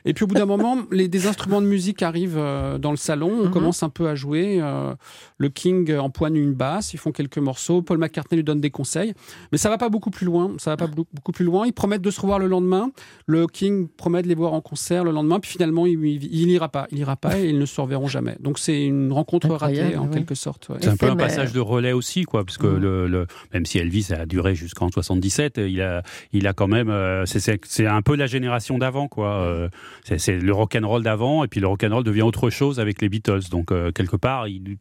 [0.05, 2.97] Et puis au bout d'un moment, les, des instruments de musique arrivent euh, dans le
[2.97, 3.31] salon.
[3.41, 3.51] On Mhm.
[3.51, 4.59] commence un peu à jouer.
[4.61, 4.95] euh,
[5.39, 7.83] le King empoigne une basse, ils font quelques morceaux.
[7.83, 9.15] Paul McCartney lui donne des conseils,
[9.51, 10.53] mais ça va pas beaucoup plus loin.
[10.59, 11.67] Ça va pas beaucoup beaucoup plus loin.
[11.67, 12.91] Ils promettent de se revoir le lendemain.
[13.27, 16.59] Le King promet de les voir en concert le lendemain, puis finalement, il, il, il
[16.69, 16.87] pas.
[16.91, 18.37] Il ira pas et ils ne se reverront jamais.
[18.41, 20.15] Donc c'est une rencontre ratée Incroyable, en ouais.
[20.15, 20.69] quelque sorte.
[20.69, 20.77] ouais.
[20.81, 22.79] C'est un peu un passage de relais aussi, quoi, parce que Mm.
[22.79, 26.03] le, le- même si Elvis a duré jusqu'en 77, il a,
[26.33, 29.35] il a quand même, euh, c'est- un peu la génération d'avant, quoi.
[29.43, 29.69] Euh,
[30.05, 32.81] C'est le rock and roll d'avant, et puis le rock and roll devient autre chose
[32.81, 33.49] avec les Beatles.
[33.51, 34.77] Donc euh, quelque part, il,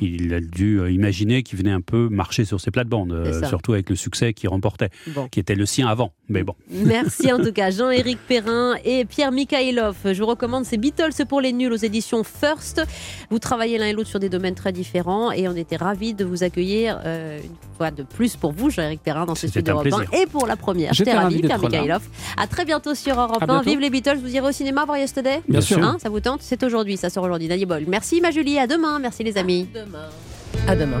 [0.00, 3.88] il a dû imaginer qu'il venait un peu marcher sur ses plates-bandes, euh, surtout avec
[3.90, 5.28] le succès qu'il remportait, Bon.
[5.28, 6.12] qui était le sien avant.
[6.28, 9.96] Mais bon, Merci en tout cas Jean-Éric Perrin et Pierre Mikhailov.
[10.04, 12.82] Je vous recommande ces Beatles pour les nuls aux éditions First.
[13.30, 16.24] Vous travaillez l'un et l'autre sur des domaines très différents et on était ravis de
[16.24, 19.82] vous accueillir euh, une fois de plus pour vous Jean-Éric Perrin dans ce studio un
[19.82, 20.20] Europe 1 plaisir.
[20.22, 20.92] et pour la première.
[20.94, 21.58] J'étais ravi Pierre.
[21.60, 22.02] Mikhailov.
[22.36, 23.46] À très bientôt sur Europe À 1.
[23.46, 23.70] bientôt.
[23.70, 24.18] Vive les Beatles.
[24.22, 25.78] Vous irez au cinéma voir Yesterday Bien sûr.
[25.82, 26.40] Hein, ça vous tente?
[26.42, 27.48] C'est aujourd'hui, ça sort aujourd'hui.
[27.48, 27.84] Daniel Boll.
[27.88, 28.98] Merci ma Julie, à demain.
[28.98, 29.68] Merci les amis.
[30.66, 30.98] À demain.